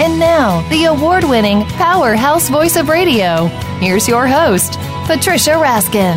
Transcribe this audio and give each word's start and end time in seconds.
And 0.00 0.18
now, 0.18 0.66
the 0.68 0.84
award 0.84 1.24
winning 1.24 1.64
powerhouse 1.76 2.48
voice 2.48 2.76
of 2.76 2.88
radio. 2.88 3.46
Here's 3.80 4.08
your 4.08 4.26
host, 4.26 4.78
Patricia 5.06 5.50
Raskin. 5.50 6.16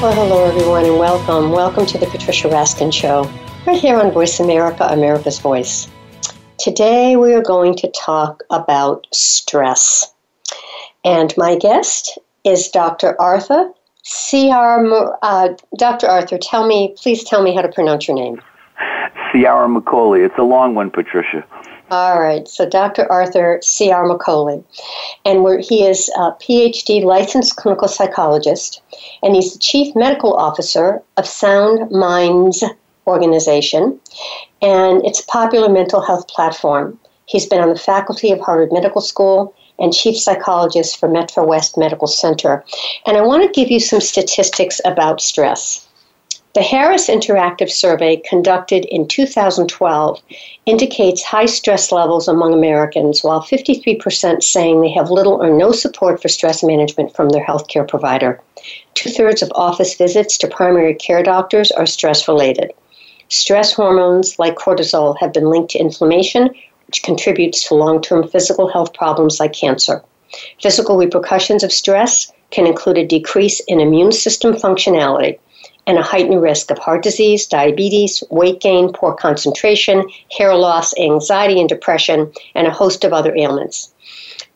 Well, 0.00 0.12
hello, 0.12 0.44
everyone, 0.44 0.84
and 0.84 0.98
welcome. 0.98 1.50
Welcome 1.50 1.86
to 1.86 1.98
the 1.98 2.06
Patricia 2.06 2.48
Raskin 2.48 2.92
Show, 2.92 3.30
right 3.66 3.80
here 3.80 3.98
on 3.98 4.10
Voice 4.12 4.40
America, 4.40 4.84
America's 4.84 5.38
Voice. 5.38 5.88
Today, 6.58 7.16
we 7.16 7.32
are 7.34 7.42
going 7.42 7.76
to 7.76 7.90
talk 7.92 8.42
about 8.50 9.06
stress. 9.12 10.12
And 11.04 11.32
my 11.36 11.56
guest 11.56 12.18
is 12.44 12.68
Dr. 12.68 13.20
Arthur 13.20 13.72
C.R. 14.02 15.18
Uh, 15.22 15.50
Dr. 15.76 16.08
Arthur, 16.08 16.38
tell 16.38 16.66
me, 16.66 16.94
please 17.00 17.22
tell 17.24 17.42
me 17.42 17.54
how 17.54 17.62
to 17.62 17.68
pronounce 17.68 18.08
your 18.08 18.16
name. 18.16 18.40
Ciaramicoli. 19.32 20.24
It's 20.24 20.38
a 20.38 20.42
long 20.42 20.74
one, 20.74 20.90
Patricia. 20.90 21.44
All 21.90 22.20
right, 22.20 22.46
so 22.46 22.68
Dr. 22.68 23.10
Arthur 23.10 23.58
Ciaramicoli. 23.64 24.62
And 25.24 25.64
he 25.64 25.84
is 25.84 26.08
a 26.10 26.30
PhD 26.40 27.02
licensed 27.02 27.56
clinical 27.56 27.88
psychologist, 27.88 28.80
and 29.24 29.34
he's 29.34 29.54
the 29.54 29.58
chief 29.58 29.96
medical 29.96 30.34
officer 30.34 31.02
of 31.16 31.26
Sound 31.26 31.90
Minds 31.90 32.62
Organization, 33.08 33.98
and 34.62 35.04
it's 35.04 35.20
a 35.20 35.26
popular 35.26 35.68
mental 35.68 36.00
health 36.00 36.28
platform. 36.28 36.96
He's 37.26 37.46
been 37.46 37.60
on 37.60 37.70
the 37.70 37.78
faculty 37.78 38.30
of 38.30 38.38
Harvard 38.38 38.72
Medical 38.72 39.00
School 39.00 39.52
and 39.80 39.92
chief 39.92 40.16
psychologist 40.16 40.98
for 40.98 41.08
Metro 41.08 41.44
West 41.44 41.76
Medical 41.76 42.06
Center. 42.06 42.64
And 43.06 43.16
I 43.16 43.22
want 43.22 43.42
to 43.42 43.60
give 43.60 43.70
you 43.70 43.80
some 43.80 44.00
statistics 44.00 44.80
about 44.84 45.20
stress. 45.20 45.88
The 46.52 46.62
Harris 46.62 47.08
Interactive 47.08 47.70
Survey 47.70 48.16
conducted 48.28 48.84
in 48.86 49.06
2012 49.06 50.20
indicates 50.66 51.22
high 51.22 51.46
stress 51.46 51.92
levels 51.92 52.26
among 52.26 52.52
Americans, 52.52 53.22
while 53.22 53.40
53% 53.40 54.42
saying 54.42 54.80
they 54.80 54.90
have 54.90 55.12
little 55.12 55.34
or 55.34 55.56
no 55.56 55.70
support 55.70 56.20
for 56.20 56.26
stress 56.26 56.64
management 56.64 57.14
from 57.14 57.28
their 57.28 57.44
healthcare 57.44 57.86
provider. 57.86 58.40
Two 58.94 59.10
thirds 59.10 59.42
of 59.42 59.52
office 59.54 59.94
visits 59.94 60.36
to 60.38 60.48
primary 60.48 60.92
care 60.92 61.22
doctors 61.22 61.70
are 61.70 61.86
stress 61.86 62.26
related. 62.26 62.72
Stress 63.28 63.72
hormones 63.72 64.36
like 64.40 64.56
cortisol 64.56 65.16
have 65.20 65.32
been 65.32 65.50
linked 65.50 65.70
to 65.70 65.78
inflammation, 65.78 66.50
which 66.88 67.04
contributes 67.04 67.68
to 67.68 67.74
long 67.76 68.02
term 68.02 68.26
physical 68.26 68.66
health 68.66 68.92
problems 68.92 69.38
like 69.38 69.52
cancer. 69.52 70.02
Physical 70.60 70.96
repercussions 70.98 71.62
of 71.62 71.70
stress 71.70 72.32
can 72.50 72.66
include 72.66 72.98
a 72.98 73.06
decrease 73.06 73.60
in 73.68 73.78
immune 73.78 74.10
system 74.10 74.54
functionality 74.54 75.38
and 75.90 75.98
a 75.98 76.02
heightened 76.02 76.40
risk 76.40 76.70
of 76.70 76.78
heart 76.78 77.02
disease, 77.02 77.48
diabetes, 77.48 78.22
weight 78.30 78.60
gain, 78.60 78.92
poor 78.92 79.12
concentration, 79.12 80.08
hair 80.30 80.54
loss, 80.54 80.96
anxiety 80.96 81.58
and 81.58 81.68
depression, 81.68 82.32
and 82.54 82.68
a 82.68 82.70
host 82.70 83.02
of 83.02 83.12
other 83.12 83.34
ailments. 83.36 83.92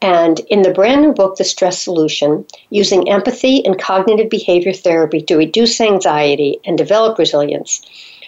And 0.01 0.39
in 0.49 0.63
the 0.63 0.73
brand 0.73 1.03
new 1.03 1.13
book, 1.13 1.35
The 1.35 1.43
Stress 1.43 1.83
Solution, 1.83 2.47
using 2.71 3.11
empathy 3.11 3.67
and 3.67 3.77
cognitive 3.77 4.31
behavior 4.31 4.73
therapy 4.73 5.23
to 5.23 5.37
reduce 5.37 5.81
anxiety 5.81 6.61
and 6.65 6.79
develop 6.79 7.19
resilience, 7.19 7.83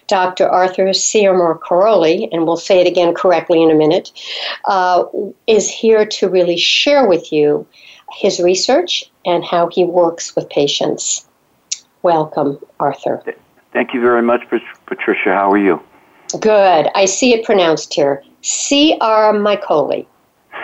Dr. 0.08 0.48
Arthur 0.48 0.92
Seymour 0.92 1.60
Caroli, 1.60 2.28
and 2.32 2.44
we'll 2.44 2.56
say 2.56 2.80
it 2.80 2.88
again 2.88 3.14
correctly 3.14 3.62
in 3.62 3.70
a 3.70 3.74
minute, 3.74 4.10
uh, 4.64 5.04
is 5.46 5.70
here 5.70 6.06
to 6.06 6.28
really 6.28 6.56
share 6.56 7.06
with 7.06 7.30
you 7.30 7.68
his 8.10 8.40
research 8.40 9.04
and 9.24 9.44
how 9.44 9.68
he 9.68 9.84
works 9.84 10.34
with 10.34 10.50
patients. 10.50 11.24
Welcome, 12.06 12.60
Arthur. 12.78 13.20
Thank 13.72 13.92
you 13.92 14.00
very 14.00 14.22
much, 14.22 14.42
Patricia. 14.86 15.32
How 15.32 15.50
are 15.50 15.58
you? 15.58 15.82
Good. 16.38 16.88
I 16.94 17.04
see 17.04 17.34
it 17.34 17.44
pronounced 17.44 17.92
here. 17.92 18.22
Ciaramicoli. 18.44 20.06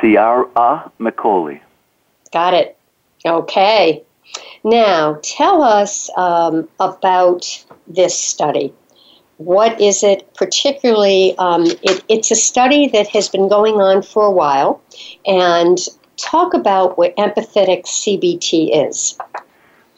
C.R. 0.01 0.93
McCauley. 1.01 1.61
Got 2.33 2.55
it. 2.55 2.79
Okay. 3.27 4.05
Now, 4.63 5.19
tell 5.25 5.65
us 5.65 6.09
um, 6.17 6.69
about 6.79 7.65
this 7.89 8.17
study 8.17 8.73
what 9.39 9.81
is 9.81 10.05
it 10.05 10.33
particularly? 10.35 11.37
Um, 11.39 11.65
it, 11.65 12.05
it's 12.09 12.31
a 12.31 12.37
study 12.37 12.87
that 12.89 13.09
has 13.09 13.29
been 13.29 13.49
going 13.49 13.81
on 13.81 14.03
for 14.03 14.27
a 14.27 14.31
while, 14.31 14.81
and 15.27 15.77
talk 16.17 16.55
about 16.55 16.97
what 16.97 17.17
empathetic 17.17 17.85
CBT 17.85 18.87
is. 18.87 19.19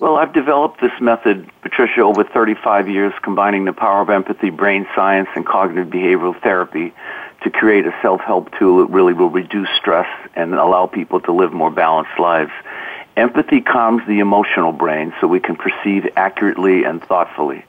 Well, 0.04 0.16
I've 0.16 0.34
developed 0.34 0.82
this 0.82 0.92
method, 1.00 1.48
Patricia, 1.62 2.02
over 2.02 2.24
35 2.24 2.90
years, 2.90 3.14
combining 3.22 3.64
the 3.64 3.72
power 3.72 4.02
of 4.02 4.10
empathy, 4.10 4.50
brain 4.50 4.86
science, 4.94 5.30
and 5.34 5.46
cognitive 5.46 5.90
behavioral 5.90 6.38
therapy 6.42 6.92
to 7.42 7.50
create 7.50 7.86
a 7.86 7.94
self 8.02 8.20
help 8.20 8.52
tool 8.58 8.80
that 8.80 8.92
really 8.92 9.14
will 9.14 9.30
reduce 9.30 9.70
stress 9.78 10.06
and 10.36 10.52
allow 10.52 10.84
people 10.84 11.20
to 11.20 11.32
live 11.32 11.54
more 11.54 11.70
balanced 11.70 12.18
lives. 12.18 12.50
Empathy 13.16 13.62
calms 13.62 14.02
the 14.06 14.18
emotional 14.18 14.72
brain 14.72 15.14
so 15.22 15.26
we 15.26 15.40
can 15.40 15.56
perceive 15.56 16.06
accurately 16.16 16.84
and 16.84 17.02
thoughtfully. 17.02 17.64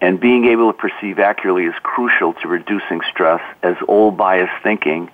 And 0.00 0.18
being 0.18 0.46
able 0.46 0.72
to 0.72 0.76
perceive 0.76 1.20
accurately 1.20 1.66
is 1.66 1.74
crucial 1.84 2.32
to 2.42 2.48
reducing 2.48 3.00
stress 3.12 3.42
as 3.62 3.76
old 3.86 4.16
biased 4.16 4.60
thinking 4.60 5.08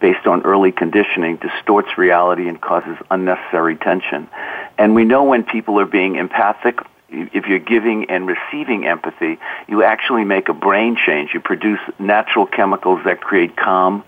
based 0.00 0.26
on 0.26 0.42
early 0.42 0.72
conditioning 0.72 1.36
distorts 1.36 1.98
reality 1.98 2.48
and 2.48 2.60
causes 2.60 2.96
unnecessary 3.10 3.76
tension. 3.76 4.28
And 4.76 4.94
we 4.94 5.04
know 5.04 5.24
when 5.24 5.44
people 5.44 5.80
are 5.80 5.86
being 5.86 6.16
empathic, 6.16 6.78
if 7.10 7.46
you're 7.46 7.58
giving 7.58 8.10
and 8.10 8.26
receiving 8.26 8.86
empathy, 8.86 9.38
you 9.66 9.82
actually 9.82 10.24
make 10.24 10.48
a 10.48 10.54
brain 10.54 10.96
change. 10.96 11.30
You 11.32 11.40
produce 11.40 11.80
natural 11.98 12.46
chemicals 12.46 13.00
that 13.04 13.20
create 13.20 13.56
calm, 13.56 14.04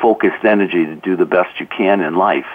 focused 0.00 0.44
energy 0.44 0.86
to 0.86 0.96
do 0.96 1.16
the 1.16 1.26
best 1.26 1.58
you 1.60 1.66
can 1.66 2.00
in 2.00 2.16
life. 2.16 2.46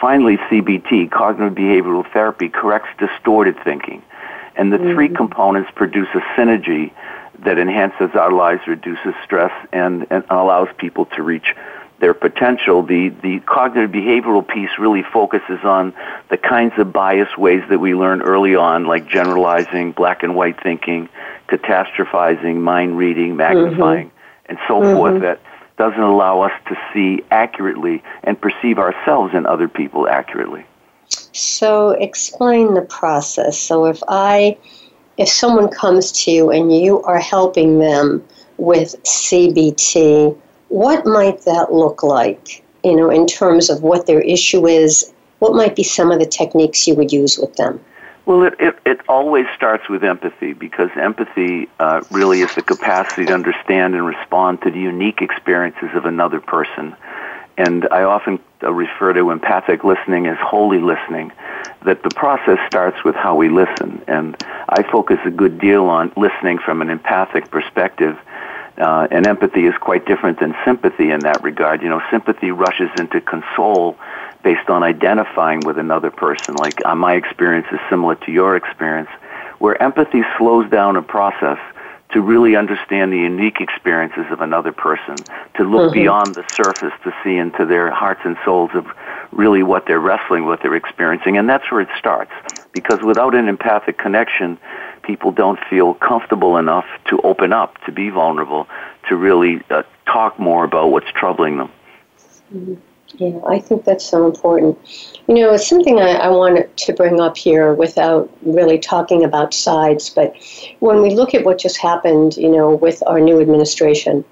Finally, 0.00 0.36
CBT, 0.36 1.10
cognitive 1.10 1.54
behavioral 1.54 2.10
therapy, 2.12 2.48
corrects 2.48 2.90
distorted 2.98 3.56
thinking. 3.64 4.02
And 4.56 4.72
the 4.72 4.78
mm-hmm. 4.78 4.94
three 4.94 5.08
components 5.08 5.70
produce 5.74 6.08
a 6.14 6.20
synergy 6.36 6.92
that 7.44 7.58
enhances 7.58 8.14
our 8.14 8.32
lives, 8.32 8.62
reduces 8.66 9.14
stress, 9.24 9.52
and, 9.72 10.06
and 10.10 10.24
allows 10.30 10.68
people 10.78 11.06
to 11.06 11.22
reach 11.22 11.54
their 12.00 12.14
potential. 12.14 12.82
The, 12.82 13.08
the 13.08 13.40
cognitive 13.40 13.90
behavioral 13.90 14.46
piece 14.46 14.70
really 14.78 15.02
focuses 15.02 15.60
on 15.64 15.94
the 16.30 16.36
kinds 16.36 16.74
of 16.78 16.92
bias 16.92 17.36
ways 17.36 17.62
that 17.68 17.78
we 17.78 17.94
learn 17.94 18.22
early 18.22 18.54
on, 18.54 18.84
like 18.84 19.08
generalizing, 19.08 19.92
black 19.92 20.22
and 20.22 20.34
white 20.34 20.62
thinking, 20.62 21.08
catastrophizing, 21.48 22.56
mind 22.56 22.96
reading, 22.98 23.36
magnifying, 23.36 24.08
mm-hmm. 24.08 24.46
and 24.46 24.58
so 24.68 24.80
mm-hmm. 24.80 24.96
forth, 24.96 25.22
that 25.22 25.40
doesn't 25.78 26.00
allow 26.00 26.40
us 26.40 26.52
to 26.68 26.76
see 26.92 27.22
accurately 27.30 28.02
and 28.24 28.40
perceive 28.40 28.78
ourselves 28.78 29.32
and 29.34 29.46
other 29.46 29.68
people 29.68 30.08
accurately. 30.08 30.64
So 31.08 31.90
explain 31.90 32.74
the 32.74 32.82
process. 32.82 33.58
So 33.58 33.86
if 33.86 34.00
I 34.08 34.56
if 35.18 35.28
someone 35.28 35.68
comes 35.68 36.12
to 36.12 36.30
you 36.30 36.50
and 36.50 36.74
you 36.74 37.02
are 37.02 37.18
helping 37.18 37.78
them 37.78 38.24
with 38.58 39.02
CBT, 39.02 40.36
what 40.68 41.06
might 41.06 41.42
that 41.42 41.72
look 41.72 42.02
like? 42.02 42.62
You 42.84 42.96
know, 42.96 43.10
in 43.10 43.26
terms 43.26 43.70
of 43.70 43.82
what 43.82 44.06
their 44.06 44.20
issue 44.20 44.66
is, 44.66 45.12
what 45.38 45.54
might 45.54 45.76
be 45.76 45.82
some 45.82 46.10
of 46.10 46.18
the 46.18 46.26
techniques 46.26 46.86
you 46.86 46.94
would 46.94 47.12
use 47.12 47.38
with 47.38 47.56
them? 47.56 47.80
Well, 48.26 48.42
it, 48.42 48.54
it, 48.58 48.76
it 48.84 49.00
always 49.08 49.46
starts 49.54 49.88
with 49.88 50.02
empathy 50.02 50.52
because 50.52 50.90
empathy 50.96 51.68
uh, 51.78 52.02
really 52.10 52.40
is 52.40 52.52
the 52.56 52.62
capacity 52.62 53.26
to 53.26 53.34
understand 53.34 53.94
and 53.94 54.04
respond 54.04 54.62
to 54.62 54.70
the 54.70 54.80
unique 54.80 55.20
experiences 55.20 55.90
of 55.94 56.06
another 56.06 56.40
person 56.40 56.96
and 57.58 57.88
I 57.90 58.02
often 58.02 58.38
uh, 58.62 58.72
refer 58.72 59.12
to 59.14 59.30
empathic 59.30 59.82
listening 59.82 60.26
as 60.26 60.36
holy 60.38 60.78
listening, 60.78 61.32
that 61.84 62.02
the 62.02 62.10
process 62.10 62.58
starts 62.66 63.02
with 63.04 63.14
how 63.14 63.34
we 63.34 63.48
listen. 63.48 64.02
And 64.06 64.36
I 64.68 64.82
focus 64.82 65.18
a 65.24 65.30
good 65.30 65.58
deal 65.58 65.86
on 65.86 66.12
listening 66.16 66.58
from 66.58 66.82
an 66.82 66.90
empathic 66.90 67.50
perspective 67.50 68.18
Uh, 68.78 69.08
and 69.10 69.26
empathy 69.26 69.64
is 69.64 69.74
quite 69.80 70.04
different 70.06 70.38
than 70.38 70.54
sympathy 70.64 71.10
in 71.10 71.20
that 71.20 71.42
regard. 71.42 71.82
You 71.82 71.88
know, 71.88 72.02
sympathy 72.10 72.50
rushes 72.50 72.90
into 72.98 73.20
console 73.20 73.96
based 74.42 74.68
on 74.68 74.82
identifying 74.82 75.60
with 75.64 75.78
another 75.78 76.10
person. 76.10 76.54
Like 76.56 76.84
uh, 76.84 76.94
my 76.94 77.14
experience 77.14 77.66
is 77.72 77.80
similar 77.88 78.16
to 78.16 78.30
your 78.30 78.54
experience, 78.54 79.08
where 79.58 79.80
empathy 79.82 80.22
slows 80.36 80.70
down 80.70 80.96
a 80.96 81.02
process 81.02 81.58
to 82.12 82.20
really 82.20 82.54
understand 82.54 83.12
the 83.12 83.18
unique 83.18 83.60
experiences 83.60 84.24
of 84.30 84.40
another 84.40 84.72
person, 84.72 85.16
to 85.56 85.64
look 85.64 85.90
mm-hmm. 85.90 86.00
beyond 86.00 86.34
the 86.34 86.44
surface 86.52 86.92
to 87.02 87.12
see 87.24 87.36
into 87.36 87.66
their 87.66 87.90
hearts 87.90 88.20
and 88.24 88.36
souls 88.44 88.70
of 88.74 88.86
really 89.32 89.62
what 89.62 89.86
they're 89.86 90.00
wrestling 90.00 90.46
with, 90.46 90.60
they're 90.62 90.76
experiencing. 90.76 91.36
And 91.36 91.48
that's 91.48 91.70
where 91.70 91.80
it 91.80 91.88
starts. 91.98 92.30
Because 92.72 93.00
without 93.02 93.34
an 93.34 93.48
empathic 93.48 93.98
connection, 93.98 94.58
people 95.06 95.30
don't 95.32 95.58
feel 95.70 95.94
comfortable 95.94 96.56
enough 96.56 96.86
to 97.08 97.20
open 97.22 97.52
up, 97.52 97.82
to 97.84 97.92
be 97.92 98.10
vulnerable, 98.10 98.66
to 99.08 99.16
really 99.16 99.62
uh, 99.70 99.82
talk 100.06 100.38
more 100.38 100.64
about 100.64 100.90
what's 100.90 101.10
troubling 101.12 101.58
them. 101.58 101.70
Mm-hmm. 102.54 102.74
Yeah, 103.18 103.38
I 103.46 103.60
think 103.60 103.84
that's 103.84 104.04
so 104.04 104.26
important. 104.26 104.76
You 105.28 105.36
know, 105.36 105.54
it's 105.54 105.66
something 105.66 106.00
I, 106.00 106.14
I 106.14 106.28
wanted 106.28 106.76
to 106.76 106.92
bring 106.92 107.20
up 107.20 107.36
here 107.36 107.72
without 107.72 108.28
really 108.42 108.78
talking 108.78 109.24
about 109.24 109.54
sides, 109.54 110.10
but 110.10 110.34
when 110.80 111.00
we 111.00 111.14
look 111.14 111.32
at 111.32 111.44
what 111.44 111.58
just 111.58 111.78
happened, 111.78 112.36
you 112.36 112.50
know, 112.50 112.74
with 112.74 113.02
our 113.06 113.20
new 113.20 113.40
administration, 113.40 114.24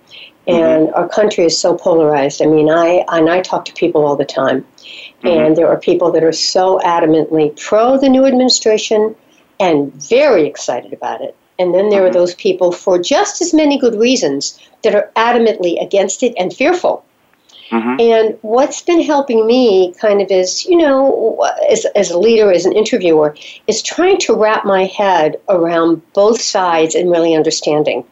and 0.46 0.88
mm-hmm. 0.88 0.94
our 0.94 1.08
country 1.08 1.44
is 1.44 1.58
so 1.58 1.74
polarized. 1.74 2.42
I 2.42 2.46
mean, 2.46 2.68
I 2.68 3.04
and 3.08 3.30
I 3.30 3.40
talk 3.40 3.64
to 3.66 3.72
people 3.72 4.04
all 4.04 4.16
the 4.16 4.26
time, 4.26 4.60
mm-hmm. 4.60 5.28
and 5.28 5.56
there 5.56 5.68
are 5.68 5.78
people 5.78 6.12
that 6.12 6.22
are 6.22 6.32
so 6.32 6.78
adamantly 6.84 7.58
pro 7.58 7.96
the 7.96 8.10
new 8.10 8.26
administration 8.26 9.14
and 9.60 9.92
very 9.94 10.46
excited 10.46 10.92
about 10.92 11.20
it. 11.20 11.36
And 11.58 11.74
then 11.74 11.88
there 11.88 12.00
mm-hmm. 12.00 12.10
are 12.10 12.12
those 12.12 12.34
people 12.34 12.72
for 12.72 12.98
just 12.98 13.40
as 13.40 13.54
many 13.54 13.78
good 13.78 13.94
reasons 13.94 14.58
that 14.82 14.94
are 14.94 15.10
adamantly 15.16 15.80
against 15.80 16.22
it 16.22 16.34
and 16.36 16.52
fearful. 16.52 17.04
Mm-hmm. 17.70 18.00
And 18.00 18.38
what's 18.42 18.82
been 18.82 19.00
helping 19.00 19.46
me 19.46 19.94
kind 20.00 20.20
of 20.20 20.30
is, 20.30 20.64
you 20.66 20.76
know, 20.76 21.40
as, 21.70 21.86
as 21.96 22.10
a 22.10 22.18
leader, 22.18 22.52
as 22.52 22.66
an 22.66 22.72
interviewer, 22.72 23.36
is 23.66 23.82
trying 23.82 24.18
to 24.18 24.34
wrap 24.34 24.64
my 24.64 24.84
head 24.84 25.36
around 25.48 26.02
both 26.12 26.40
sides 26.40 26.94
and 26.94 27.10
really 27.10 27.34
understanding. 27.34 28.04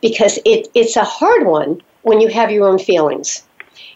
Because 0.00 0.38
it, 0.44 0.68
it's 0.74 0.96
a 0.96 1.04
hard 1.04 1.46
one 1.46 1.80
when 2.02 2.20
you 2.20 2.28
have 2.28 2.50
your 2.50 2.68
own 2.68 2.78
feelings. 2.78 3.42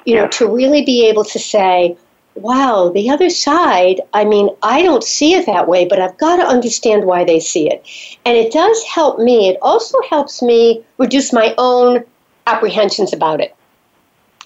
You 0.05 0.17
know, 0.17 0.29
to 0.29 0.47
really 0.47 0.85
be 0.85 1.07
able 1.09 1.25
to 1.25 1.39
say, 1.39 1.97
wow, 2.37 2.91
the 2.95 3.11
other 3.11 3.31
side, 3.31 4.01
I 4.13 4.25
mean, 4.25 4.49
I 4.63 4.83
don't 4.83 5.05
see 5.05 5.35
it 5.35 5.47
that 5.47 5.69
way, 5.69 5.87
but 5.87 6.01
I've 6.01 6.17
got 6.19 6.37
to 6.37 6.43
understand 6.43 7.05
why 7.05 7.25
they 7.25 7.41
see 7.41 7.69
it. 7.71 7.85
And 8.25 8.37
it 8.37 8.53
does 8.53 8.83
help 8.85 9.19
me. 9.19 9.49
It 9.49 9.59
also 9.63 9.99
helps 10.09 10.43
me 10.43 10.85
reduce 10.99 11.33
my 11.33 11.55
own 11.59 12.05
apprehensions 12.47 13.13
about 13.13 13.41
it 13.41 13.55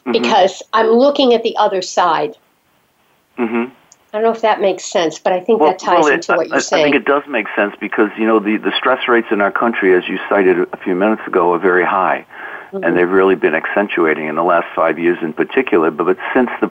mm-hmm. 0.00 0.12
because 0.12 0.62
I'm 0.72 0.88
looking 0.88 1.34
at 1.34 1.42
the 1.42 1.56
other 1.56 1.82
side. 1.82 2.36
Mm-hmm. 3.38 3.72
I 4.12 4.16
don't 4.16 4.22
know 4.22 4.32
if 4.32 4.40
that 4.40 4.60
makes 4.60 4.84
sense, 4.84 5.18
but 5.18 5.32
I 5.32 5.40
think 5.40 5.60
well, 5.60 5.70
that 5.70 5.78
ties 5.78 6.04
well, 6.04 6.12
into 6.14 6.32
what 6.32 6.48
you're 6.48 6.56
I, 6.56 6.60
saying. 6.60 6.82
I 6.82 6.90
think 6.90 6.96
it 6.96 7.04
does 7.04 7.24
make 7.28 7.46
sense 7.54 7.74
because 7.78 8.10
you 8.18 8.26
know 8.26 8.38
the 8.38 8.56
the 8.56 8.72
stress 8.76 9.06
rates 9.06 9.28
in 9.30 9.42
our 9.42 9.52
country, 9.52 9.94
as 9.94 10.08
you 10.08 10.18
cited 10.30 10.66
a 10.72 10.76
few 10.78 10.94
minutes 10.94 11.22
ago, 11.26 11.52
are 11.52 11.58
very 11.58 11.84
high, 11.84 12.24
mm-hmm. 12.72 12.82
and 12.82 12.96
they've 12.96 13.08
really 13.08 13.34
been 13.34 13.54
accentuating 13.54 14.26
in 14.26 14.34
the 14.34 14.42
last 14.42 14.66
five 14.74 14.98
years 14.98 15.18
in 15.20 15.34
particular. 15.34 15.90
But, 15.90 16.04
but 16.04 16.18
since 16.32 16.48
the 16.62 16.68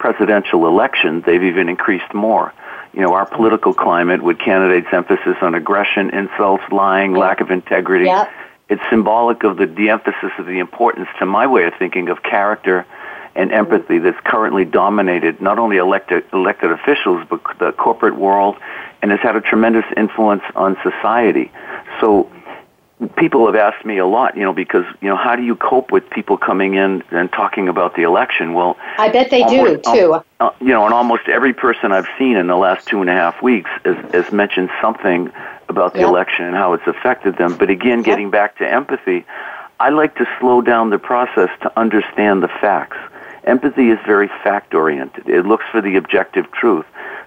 presidential 0.00 0.66
election, 0.66 1.22
they've 1.24 1.44
even 1.44 1.68
increased 1.68 2.12
more. 2.12 2.52
You 2.92 3.02
know, 3.02 3.12
our 3.14 3.26
political 3.26 3.72
climate 3.72 4.20
with 4.20 4.38
candidates' 4.40 4.88
emphasis 4.92 5.36
on 5.42 5.54
aggression, 5.54 6.10
insults, 6.10 6.64
lying, 6.72 7.14
lack 7.14 7.40
of 7.40 7.52
integrity. 7.52 8.06
Yep. 8.06 8.28
It's 8.70 8.82
symbolic 8.90 9.44
of 9.44 9.56
the 9.58 9.66
de-emphasis 9.66 10.32
of 10.38 10.46
the 10.46 10.58
importance, 10.58 11.08
to 11.20 11.26
my 11.26 11.46
way 11.46 11.64
of 11.64 11.74
thinking, 11.78 12.08
of 12.08 12.22
character 12.22 12.86
and 13.36 13.50
mm-hmm. 13.50 13.58
empathy 13.58 13.98
that's 13.98 14.18
currently 14.24 14.64
dominated 14.64 15.40
not 15.40 15.58
only 15.58 15.76
elected 15.76 16.24
elected 16.32 16.72
officials 16.72 17.24
but 17.30 17.40
the 17.60 17.70
corporate 17.72 18.16
world, 18.16 18.56
and 19.02 19.10
has 19.12 19.20
had 19.20 19.36
a 19.36 19.40
tremendous 19.40 19.84
influence 19.96 20.42
on 20.56 20.76
society. 20.82 21.52
So 22.00 22.30
people 23.16 23.46
have 23.46 23.54
asked 23.54 23.84
me 23.84 23.98
a 23.98 24.06
lot, 24.06 24.36
you 24.36 24.42
know, 24.42 24.52
because 24.52 24.84
you 25.00 25.08
know, 25.08 25.16
how 25.16 25.36
do 25.36 25.42
you 25.42 25.56
cope 25.56 25.90
with 25.90 26.08
people 26.10 26.36
coming 26.36 26.74
in 26.74 27.02
and 27.10 27.32
talking 27.32 27.68
about 27.68 27.96
the 27.96 28.02
election? 28.02 28.52
Well, 28.52 28.76
I 28.98 29.08
bet 29.08 29.30
they 29.30 29.42
almost, 29.42 29.84
do 29.84 29.92
too. 29.92 30.20
Uh, 30.38 30.50
you 30.60 30.68
know, 30.68 30.84
and 30.84 30.92
almost 30.92 31.28
every 31.28 31.54
person 31.54 31.92
I've 31.92 32.08
seen 32.18 32.36
in 32.36 32.46
the 32.46 32.56
last 32.56 32.86
two 32.86 33.00
and 33.00 33.08
a 33.08 33.14
half 33.14 33.42
weeks 33.42 33.70
has, 33.84 33.96
has 34.12 34.32
mentioned 34.32 34.70
something 34.80 35.32
about 35.68 35.94
the 35.94 36.00
yep. 36.00 36.08
election 36.08 36.44
and 36.44 36.54
how 36.54 36.74
it's 36.74 36.86
affected 36.86 37.36
them. 37.36 37.56
But 37.56 37.70
again, 37.70 38.02
getting 38.02 38.26
yep. 38.26 38.32
back 38.32 38.58
to 38.58 38.70
empathy, 38.70 39.24
I 39.78 39.90
like 39.90 40.16
to 40.16 40.26
slow 40.38 40.60
down 40.60 40.90
the 40.90 40.98
process 40.98 41.48
to 41.62 41.78
understand 41.78 42.42
the 42.42 42.48
facts. 42.48 42.98
Empathy 43.44 43.88
is 43.88 43.98
very 44.04 44.28
fact 44.28 44.74
oriented. 44.74 45.28
It 45.28 45.46
looks 45.46 45.64
for 45.70 45.80
the 45.80 45.96
objective 45.96 46.50
truth. 46.52 46.84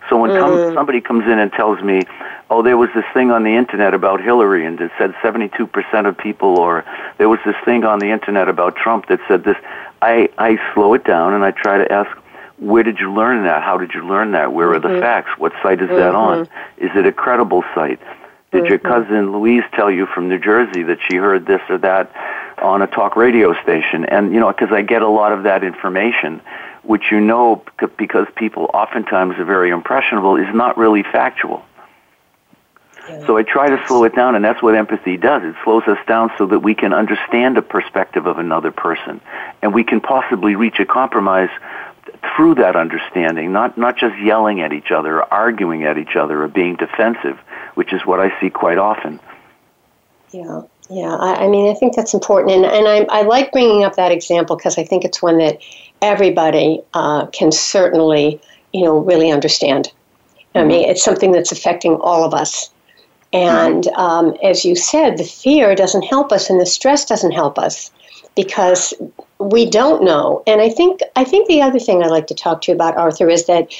So 0.10 0.18
when 0.18 0.32
mm. 0.32 0.74
somebody 0.74 1.02
comes 1.02 1.26
in 1.26 1.40
and 1.40 1.52
tells 1.52 1.82
me, 1.82 2.02
"Oh, 2.50 2.62
there 2.62 2.78
was 2.78 2.90
this 2.94 3.06
thing 3.14 3.32
on 3.32 3.44
the 3.44 3.56
internet 3.56 3.94
about 3.94 4.22
Hillary 4.22 4.66
and 4.66 4.80
it 4.80 4.92
said 4.98 5.14
72% 5.22 6.08
of 6.08 6.18
people," 6.18 6.60
or 6.60 6.84
"There 7.18 7.30
was 7.30 7.40
this 7.46 7.56
thing 7.64 7.86
on 7.86 8.00
the 8.00 8.12
internet 8.12 8.50
about 8.50 8.76
Trump 8.76 9.08
that 9.08 9.20
said 9.28 9.44
this," 9.44 9.58
I 10.02 10.30
I 10.38 10.60
slow 10.74 10.94
it 10.94 11.04
down 11.04 11.34
and 11.34 11.44
I 11.44 11.52
try 11.52 11.78
to 11.78 11.92
ask, 11.92 12.10
"Where 12.58 12.84
did 12.84 13.00
you 13.00 13.14
learn 13.14 13.44
that? 13.44 13.64
How 13.64 13.78
did 13.78 13.94
you 13.94 14.06
learn 14.06 14.32
that? 14.32 14.52
Where 14.52 14.68
mm-hmm. 14.68 14.76
are 14.76 14.80
the 14.80 14.88
mm-hmm. 14.90 15.02
facts? 15.02 15.32
What 15.38 15.54
site 15.62 15.82
is 15.82 15.88
mm-hmm. 15.88 15.98
that 15.98 16.16
on? 16.16 16.48
Is 16.78 16.92
it 16.96 17.06
a 17.06 17.12
credible 17.12 17.64
site? 17.74 18.00
Did 18.52 18.64
mm-hmm. 18.64 18.70
your 18.70 18.80
cousin 18.80 19.32
Louise 19.32 19.64
tell 19.74 19.90
you 19.90 20.06
from 20.06 20.28
New 20.28 20.40
Jersey 20.40 20.84
that 20.84 21.00
she 21.10 21.18
heard 21.18 21.46
this 21.46 21.62
or 21.70 21.78
that 21.80 22.12
on 22.62 22.82
a 22.82 22.88
talk 22.88 23.16
radio 23.16 23.54
station?" 23.64 24.06
And 24.06 24.34
you 24.34 24.40
know, 24.42 24.52
because 24.52 24.72
I 24.72 24.82
get 24.82 25.02
a 25.02 25.08
lot 25.08 25.32
of 25.32 25.44
that 25.44 25.64
information 25.64 26.42
which 26.84 27.12
you 27.12 27.20
know 27.20 27.64
because 27.98 28.28
people 28.36 28.70
oftentimes 28.74 29.38
are 29.38 29.46
very 29.46 29.70
impressionable, 29.70 30.36
is 30.36 30.54
not 30.54 30.78
really 30.78 31.04
factual. 31.04 31.64
So 33.26 33.38
I 33.38 33.44
try 33.44 33.70
to 33.70 33.86
slow 33.86 34.06
it 34.06 34.16
down, 34.16 34.36
and 34.36 34.46
that's 34.46 34.62
what 34.62 34.76
empathy 34.76 35.18
does. 35.18 35.44
It 35.44 35.56
slows 35.66 35.84
us 35.88 35.98
down 36.08 36.32
so 36.38 36.46
that 36.48 36.60
we 36.60 36.74
can 36.74 36.94
understand 36.94 37.58
the 37.58 37.62
perspective 37.62 38.28
of 38.28 38.38
another 38.38 38.72
person, 38.72 39.20
and 39.62 39.74
we 39.74 39.84
can 39.84 40.00
possibly 40.00 40.56
reach 40.56 40.80
a 40.80 40.86
compromise 40.86 41.50
through 42.36 42.56
that 42.56 42.78
understanding, 42.78 43.52
not, 43.52 43.78
not 43.78 43.98
just 43.98 44.18
yelling 44.20 44.62
at 44.62 44.72
each 44.72 44.92
other, 44.92 45.18
or 45.18 45.34
arguing 45.34 45.84
at 45.84 45.98
each 45.98 46.16
other, 46.16 46.44
or 46.44 46.48
being 46.48 46.78
defensive, 46.78 47.38
which 47.74 47.92
is 47.92 48.06
what 48.06 48.22
I 48.22 48.40
see 48.40 48.50
quite 48.50 48.78
often. 48.78 49.20
Yeah. 50.32 50.62
Yeah, 50.90 51.16
I, 51.16 51.46
I, 51.46 51.48
mean, 51.48 51.72
I 51.72 51.74
think 51.76 51.96
that's 51.96 52.14
important, 52.14 52.52
and 52.52 52.66
and 52.66 52.88
I, 52.88 53.20
I 53.20 53.22
like 53.22 53.54
bringing 53.54 53.86
up 53.86 53.96
that 53.96 54.12
example 54.12 54.58
because 54.58 54.78
I 54.78 54.84
think 54.84 55.06
it's 55.06 55.22
one 55.22 55.38
that 55.38 55.60
everybody 56.04 56.82
uh, 56.94 57.26
can 57.28 57.52
certainly, 57.52 58.40
you 58.74 58.84
know, 58.84 58.98
really 58.98 59.32
understand. 59.32 59.92
I 60.54 60.60
mm-hmm. 60.60 60.68
mean, 60.68 60.90
it's 60.90 61.04
something 61.04 61.32
that's 61.32 61.52
affecting 61.52 61.96
all 61.96 62.24
of 62.24 62.34
us, 62.34 62.70
and 63.32 63.88
um, 63.96 64.36
as 64.44 64.64
you 64.64 64.76
said, 64.76 65.18
the 65.18 65.24
fear 65.24 65.74
doesn't 65.74 66.04
help 66.04 66.32
us, 66.32 66.50
and 66.50 66.62
the 66.62 66.66
stress 66.66 67.06
doesn't 67.06 67.32
help 67.32 67.58
us 67.58 67.90
because 68.36 68.94
we 69.40 69.66
don't 69.68 70.04
know. 70.04 70.44
And 70.46 70.62
I 70.62 70.70
think 70.70 71.00
I 71.16 71.24
think 71.24 71.48
the 71.48 71.62
other 71.62 71.80
thing 71.80 72.04
I'd 72.04 72.12
like 72.12 72.28
to 72.28 72.36
talk 72.36 72.62
to 72.64 72.72
you 72.72 72.76
about, 72.76 72.98
Arthur, 72.98 73.30
is 73.30 73.46
that 73.48 73.74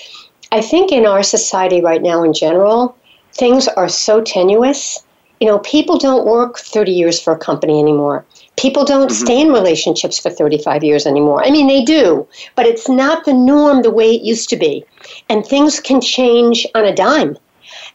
I 0.52 0.62
think 0.62 0.92
in 0.92 1.06
our 1.06 1.22
society 1.22 1.82
right 1.82 2.02
now, 2.02 2.24
in 2.24 2.34
general, 2.34 2.96
things 3.34 3.68
are 3.68 3.90
so 3.90 4.22
tenuous 4.22 5.04
you 5.44 5.50
know, 5.50 5.60
people 5.60 5.98
don't 5.98 6.26
work 6.26 6.58
30 6.58 6.94
years 6.94 7.22
for 7.22 7.34
a 7.34 7.38
company 7.38 7.78
anymore. 7.78 8.24
People 8.58 8.86
don't 8.86 9.10
mm-hmm. 9.10 9.26
stay 9.26 9.42
in 9.42 9.52
relationships 9.52 10.20
for 10.20 10.30
35 10.30 10.84
years 10.84 11.06
anymore. 11.06 11.44
I 11.44 11.50
mean, 11.50 11.68
they 11.68 11.84
do, 11.84 12.28
but 12.56 12.66
it's 12.66 12.88
not 12.88 13.26
the 13.26 13.34
norm 13.34 13.82
the 13.82 13.92
way 13.92 14.12
it 14.14 14.22
used 14.22 14.50
to 14.50 14.56
be. 14.56 14.86
And 15.30 15.46
things 15.46 15.80
can 15.80 16.02
change 16.02 16.68
on 16.76 16.86
a 16.86 16.96
dime. 16.96 17.38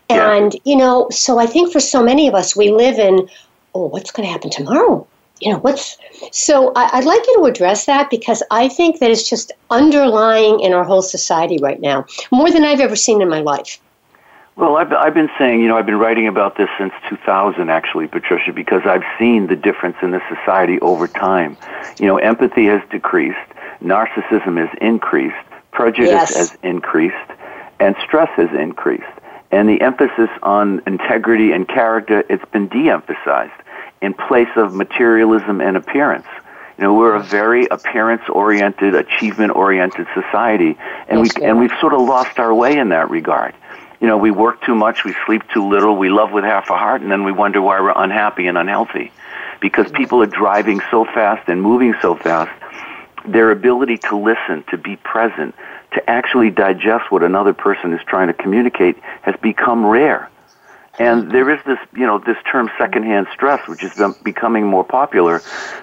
And, 0.08 0.54
yeah. 0.54 0.60
you 0.64 0.76
know, 0.76 1.08
so 1.10 1.38
I 1.38 1.46
think 1.46 1.72
for 1.72 1.80
so 1.80 2.02
many 2.02 2.28
of 2.28 2.34
us, 2.34 2.56
we 2.56 2.70
live 2.70 2.98
in, 2.98 3.28
oh, 3.74 3.86
what's 3.86 4.10
going 4.10 4.26
to 4.26 4.32
happen 4.32 4.50
tomorrow? 4.50 5.06
You 5.40 5.52
know, 5.52 5.58
what's 5.58 5.96
so 6.32 6.72
I, 6.74 6.90
I'd 6.94 7.04
like 7.04 7.24
you 7.28 7.36
to 7.36 7.44
address 7.44 7.86
that 7.86 8.10
because 8.10 8.42
I 8.50 8.68
think 8.68 8.98
that 8.98 9.10
it's 9.10 9.28
just 9.28 9.52
underlying 9.70 10.58
in 10.58 10.72
our 10.72 10.82
whole 10.82 11.02
society 11.02 11.58
right 11.62 11.80
now, 11.80 12.06
more 12.32 12.50
than 12.50 12.64
I've 12.64 12.80
ever 12.80 12.96
seen 12.96 13.22
in 13.22 13.28
my 13.28 13.40
life. 13.40 13.78
Well, 14.58 14.76
I've, 14.76 14.92
I've 14.92 15.14
been 15.14 15.30
saying, 15.38 15.60
you 15.60 15.68
know, 15.68 15.78
I've 15.78 15.86
been 15.86 16.00
writing 16.00 16.26
about 16.26 16.56
this 16.56 16.68
since 16.78 16.92
2000, 17.08 17.70
actually, 17.70 18.08
Patricia, 18.08 18.52
because 18.52 18.82
I've 18.86 19.04
seen 19.16 19.46
the 19.46 19.54
difference 19.54 19.96
in 20.02 20.10
the 20.10 20.20
society 20.28 20.80
over 20.80 21.06
time. 21.06 21.56
You 22.00 22.06
know, 22.06 22.16
empathy 22.16 22.66
has 22.66 22.82
decreased, 22.90 23.38
narcissism 23.80 24.58
has 24.58 24.76
increased, 24.80 25.36
prejudice 25.70 26.10
yes. 26.10 26.36
has 26.36 26.58
increased, 26.64 27.14
and 27.78 27.94
stress 28.04 28.30
has 28.30 28.50
increased. 28.52 29.04
And 29.52 29.68
the 29.68 29.80
emphasis 29.80 30.28
on 30.42 30.82
integrity 30.88 31.52
and 31.52 31.68
character, 31.68 32.24
it's 32.28 32.44
been 32.50 32.66
de-emphasized 32.66 33.52
in 34.02 34.12
place 34.12 34.50
of 34.56 34.74
materialism 34.74 35.60
and 35.60 35.76
appearance. 35.76 36.26
You 36.78 36.82
know, 36.82 36.94
we're 36.94 37.14
a 37.14 37.22
very 37.22 37.66
appearance-oriented, 37.66 38.92
achievement-oriented 38.92 40.08
society, 40.14 40.76
and 41.06 41.20
we 41.20 41.28
and 41.42 41.60
we've 41.60 41.72
sort 41.80 41.94
of 41.94 42.00
lost 42.00 42.40
our 42.40 42.52
way 42.52 42.76
in 42.76 42.88
that 42.88 43.08
regard 43.08 43.54
you 44.00 44.06
know, 44.06 44.16
we 44.16 44.30
work 44.30 44.62
too 44.62 44.74
much, 44.74 45.04
we 45.04 45.14
sleep 45.26 45.42
too 45.52 45.68
little, 45.68 45.96
we 45.96 46.08
love 46.08 46.30
with 46.32 46.44
half 46.44 46.70
a 46.70 46.76
heart, 46.76 47.02
and 47.02 47.10
then 47.10 47.24
we 47.24 47.32
wonder 47.32 47.60
why 47.60 47.80
we're 47.80 47.92
unhappy 47.96 48.46
and 48.46 48.56
unhealthy. 48.56 49.12
because 49.60 49.90
people 49.90 50.22
are 50.22 50.26
driving 50.26 50.80
so 50.90 51.04
fast 51.04 51.48
and 51.48 51.62
moving 51.62 51.94
so 52.00 52.14
fast. 52.14 52.50
Their 53.26 53.50
ability 53.50 53.98
to 54.08 54.16
listen, 54.16 54.64
to 54.70 54.78
be 54.78 54.96
present, 54.96 55.54
to 55.94 56.10
actually 56.10 56.50
digest 56.50 57.10
what 57.10 57.22
another 57.22 57.52
person 57.52 57.92
is 57.92 58.00
trying 58.06 58.28
to 58.28 58.34
communicate 58.34 58.96
has 59.22 59.34
become 59.42 59.84
rare. 59.84 60.30
And 60.98 61.30
there 61.30 61.48
is 61.50 61.60
this, 61.64 61.78
you 61.94 62.06
know, 62.06 62.18
this 62.18 62.36
term 62.50 62.70
secondhand 62.76 63.28
stress, 63.32 63.66
which 63.68 63.84
is 63.84 63.92
becoming 64.24 64.66
more 64.66 64.82
popular 64.82 65.40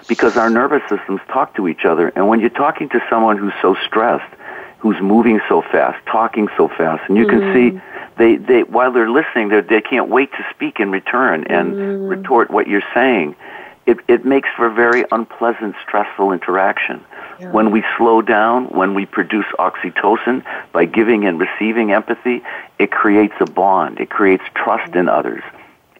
because 0.08 0.36
our 0.36 0.50
nervous 0.50 0.82
systems 0.88 1.20
talk 1.28 1.54
to 1.56 1.68
each 1.68 1.86
other. 1.86 2.08
And 2.08 2.28
when 2.28 2.40
you're 2.40 2.50
talking 2.50 2.90
to 2.90 3.00
someone 3.08 3.38
who's 3.38 3.54
so 3.62 3.76
stressed, 3.86 4.30
who's 4.78 5.00
moving 5.00 5.40
so 5.48 5.62
fast, 5.62 6.04
talking 6.06 6.48
so 6.56 6.68
fast, 6.68 7.08
and 7.08 7.16
you 7.16 7.26
can 7.26 7.40
mm. 7.40 7.54
see 7.54 7.80
they, 8.18 8.36
they 8.36 8.62
while 8.62 8.92
they're 8.92 9.10
listening, 9.10 9.48
they 9.48 9.60
they 9.60 9.80
can't 9.80 10.08
wait 10.08 10.30
to 10.32 10.46
speak 10.54 10.80
in 10.80 10.90
return 10.90 11.44
and 11.44 11.74
mm. 11.74 12.08
retort 12.08 12.50
what 12.50 12.66
you're 12.66 12.82
saying. 12.94 13.36
It 13.84 13.98
it 14.08 14.24
makes 14.24 14.48
for 14.56 14.66
a 14.66 14.72
very 14.72 15.04
unpleasant, 15.12 15.76
stressful 15.86 16.32
interaction. 16.32 17.04
Yeah. 17.38 17.50
When 17.50 17.70
we 17.70 17.84
slow 17.98 18.22
down, 18.22 18.66
when 18.68 18.94
we 18.94 19.04
produce 19.04 19.46
oxytocin 19.58 20.42
by 20.72 20.86
giving 20.86 21.26
and 21.26 21.38
receiving 21.38 21.92
empathy, 21.92 22.42
it 22.78 22.90
creates 22.90 23.34
a 23.40 23.46
bond. 23.46 24.00
It 24.00 24.08
creates 24.08 24.44
trust 24.54 24.94
in 24.94 25.08
others. 25.08 25.42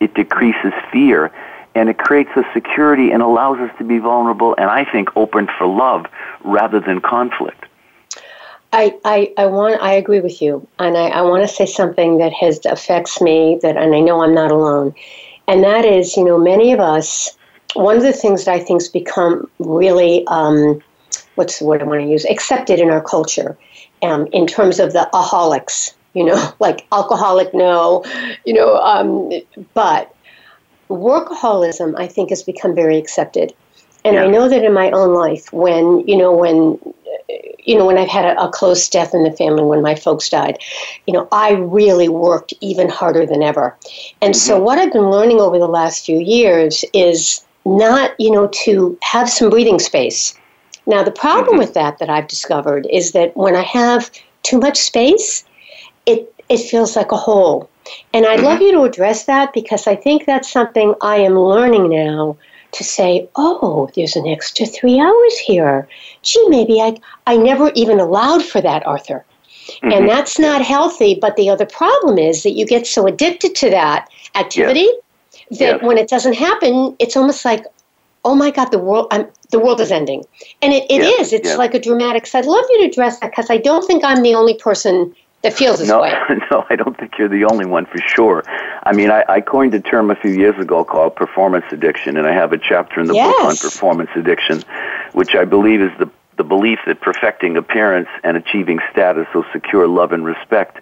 It 0.00 0.14
decreases 0.14 0.72
fear 0.90 1.30
and 1.74 1.90
it 1.90 1.98
creates 1.98 2.30
a 2.36 2.44
security 2.54 3.10
and 3.10 3.22
allows 3.22 3.58
us 3.58 3.70
to 3.76 3.84
be 3.84 3.98
vulnerable 3.98 4.54
and 4.56 4.70
I 4.70 4.90
think 4.90 5.14
open 5.14 5.46
for 5.58 5.66
love 5.66 6.06
rather 6.42 6.80
than 6.80 7.00
conflict. 7.00 7.66
I, 8.76 8.94
I, 9.06 9.32
I 9.38 9.46
want 9.46 9.80
I 9.80 9.94
agree 9.94 10.20
with 10.20 10.42
you, 10.42 10.68
and 10.78 10.98
I, 10.98 11.06
I 11.08 11.22
want 11.22 11.42
to 11.42 11.48
say 11.48 11.64
something 11.64 12.18
that 12.18 12.34
has 12.34 12.60
affects 12.66 13.22
me 13.22 13.58
that, 13.62 13.78
and 13.78 13.94
I 13.94 14.00
know 14.00 14.22
I'm 14.22 14.34
not 14.34 14.50
alone, 14.50 14.94
and 15.48 15.64
that 15.64 15.86
is, 15.86 16.14
you 16.14 16.22
know, 16.22 16.38
many 16.38 16.74
of 16.74 16.80
us. 16.80 17.34
One 17.72 17.96
of 17.96 18.02
the 18.02 18.12
things 18.12 18.44
that 18.44 18.54
I 18.54 18.58
think 18.58 18.82
has 18.82 18.90
become 18.90 19.50
really, 19.58 20.26
um, 20.26 20.82
what's 21.36 21.58
the 21.58 21.64
word 21.64 21.80
I 21.80 21.86
want 21.86 22.02
to 22.02 22.06
use, 22.06 22.26
accepted 22.26 22.78
in 22.78 22.90
our 22.90 23.00
culture, 23.02 23.56
um, 24.02 24.26
in 24.32 24.46
terms 24.46 24.78
of 24.78 24.92
the 24.92 25.08
aholics, 25.14 25.94
you 26.12 26.24
know, 26.24 26.52
like 26.60 26.86
alcoholic, 26.92 27.54
no, 27.54 28.04
you 28.44 28.52
know, 28.52 28.76
um, 28.76 29.32
but 29.72 30.14
workaholism, 30.90 31.98
I 31.98 32.08
think, 32.08 32.28
has 32.28 32.42
become 32.42 32.74
very 32.74 32.98
accepted. 32.98 33.54
And 34.06 34.14
yeah. 34.14 34.22
I 34.22 34.26
know 34.28 34.48
that 34.48 34.62
in 34.62 34.72
my 34.72 34.92
own 34.92 35.14
life, 35.14 35.52
when 35.52 36.06
you 36.06 36.16
know, 36.16 36.32
when 36.32 36.78
you 37.64 37.76
know, 37.76 37.84
when 37.84 37.98
I've 37.98 38.08
had 38.08 38.24
a, 38.24 38.40
a, 38.40 38.48
close 38.48 38.88
death 38.88 39.12
in 39.12 39.24
the 39.24 39.32
family, 39.32 39.64
when 39.64 39.82
my 39.82 39.96
folks 39.96 40.28
died, 40.28 40.58
you 41.08 41.12
know, 41.12 41.26
I 41.32 41.54
really 41.54 42.08
worked 42.08 42.54
even 42.60 42.88
harder 42.88 43.26
than 43.26 43.42
ever. 43.42 43.76
And 44.22 44.32
mm-hmm. 44.32 44.38
so, 44.38 44.62
what 44.62 44.78
I've 44.78 44.92
been 44.92 45.10
learning 45.10 45.40
over 45.40 45.58
the 45.58 45.66
last 45.66 46.06
few 46.06 46.20
years 46.20 46.84
is 46.92 47.44
not, 47.64 48.12
you 48.20 48.30
know, 48.30 48.48
to 48.64 48.96
have 49.02 49.28
some 49.28 49.50
breathing 49.50 49.80
space. 49.80 50.38
Now, 50.86 51.02
the 51.02 51.10
problem 51.10 51.54
mm-hmm. 51.54 51.58
with 51.58 51.74
that 51.74 51.98
that 51.98 52.08
I've 52.08 52.28
discovered 52.28 52.86
is 52.88 53.10
that 53.10 53.36
when 53.36 53.56
I 53.56 53.62
have 53.62 54.08
too 54.44 54.60
much 54.60 54.78
space, 54.78 55.44
it 56.06 56.32
it 56.48 56.58
feels 56.58 56.94
like 56.94 57.10
a 57.10 57.16
hole. 57.16 57.68
And 58.14 58.24
I'd 58.24 58.38
mm-hmm. 58.38 58.46
love 58.46 58.62
you 58.62 58.70
to 58.70 58.82
address 58.82 59.24
that 59.24 59.52
because 59.52 59.88
I 59.88 59.96
think 59.96 60.26
that's 60.26 60.48
something 60.48 60.94
I 61.00 61.16
am 61.16 61.36
learning 61.36 61.90
now 61.90 62.36
to 62.72 62.84
say, 62.84 63.28
oh, 63.36 63.88
there's 63.94 64.16
an 64.16 64.26
extra 64.26 64.66
three 64.66 65.00
hours 65.00 65.38
here. 65.38 65.88
Gee, 66.22 66.48
maybe 66.48 66.80
I, 66.80 66.98
I 67.26 67.36
never 67.36 67.70
even 67.74 68.00
allowed 68.00 68.44
for 68.44 68.60
that, 68.60 68.86
Arthur. 68.86 69.24
Mm-hmm. 69.68 69.92
And 69.92 70.08
that's 70.08 70.38
not 70.38 70.62
healthy. 70.62 71.18
But 71.20 71.36
the 71.36 71.48
other 71.48 71.66
problem 71.66 72.18
is 72.18 72.42
that 72.42 72.52
you 72.52 72.66
get 72.66 72.86
so 72.86 73.06
addicted 73.06 73.54
to 73.56 73.70
that 73.70 74.08
activity 74.34 74.88
yes. 75.50 75.58
that 75.58 75.76
yes. 75.76 75.82
when 75.82 75.98
it 75.98 76.08
doesn't 76.08 76.34
happen, 76.34 76.96
it's 76.98 77.16
almost 77.16 77.44
like, 77.44 77.64
oh 78.24 78.34
my 78.34 78.50
God, 78.50 78.66
the 78.66 78.78
world, 78.78 79.08
I'm, 79.10 79.26
the 79.50 79.58
world 79.58 79.80
is 79.80 79.90
ending. 79.90 80.24
And 80.62 80.72
it, 80.72 80.84
it 80.90 81.02
yes. 81.02 81.28
is. 81.28 81.32
It's 81.32 81.56
like 81.56 81.74
a 81.74 81.80
dramatic. 81.80 82.26
So 82.26 82.38
I'd 82.38 82.46
love 82.46 82.64
you 82.70 82.82
to 82.82 82.88
address 82.88 83.20
that 83.20 83.30
because 83.30 83.50
I 83.50 83.58
don't 83.58 83.86
think 83.86 84.04
I'm 84.04 84.22
the 84.22 84.34
only 84.34 84.54
person 84.54 85.14
that 85.46 85.56
feels 85.56 85.78
this 85.78 85.88
no, 85.88 86.02
way. 86.02 86.12
No, 86.50 86.64
I 86.68 86.76
don't 86.76 86.96
think 86.96 87.18
you're 87.18 87.28
the 87.28 87.44
only 87.44 87.66
one 87.66 87.86
for 87.86 87.98
sure. 87.98 88.42
I 88.82 88.92
mean, 88.92 89.10
I, 89.10 89.24
I 89.28 89.40
coined 89.40 89.74
a 89.74 89.80
term 89.80 90.10
a 90.10 90.16
few 90.16 90.30
years 90.30 90.58
ago 90.60 90.84
called 90.84 91.16
performance 91.16 91.64
addiction, 91.70 92.16
and 92.16 92.26
I 92.26 92.32
have 92.32 92.52
a 92.52 92.58
chapter 92.58 93.00
in 93.00 93.06
the 93.06 93.14
yes. 93.14 93.32
book 93.32 93.46
on 93.46 93.56
performance 93.56 94.10
addiction, 94.16 94.62
which 95.12 95.34
I 95.34 95.44
believe 95.44 95.80
is 95.80 95.90
the 95.98 96.10
the 96.36 96.44
belief 96.44 96.78
that 96.86 97.00
perfecting 97.00 97.56
appearance 97.56 98.08
and 98.22 98.36
achieving 98.36 98.78
status 98.92 99.26
will 99.34 99.46
secure 99.54 99.88
love 99.88 100.12
and 100.12 100.22
respect. 100.22 100.78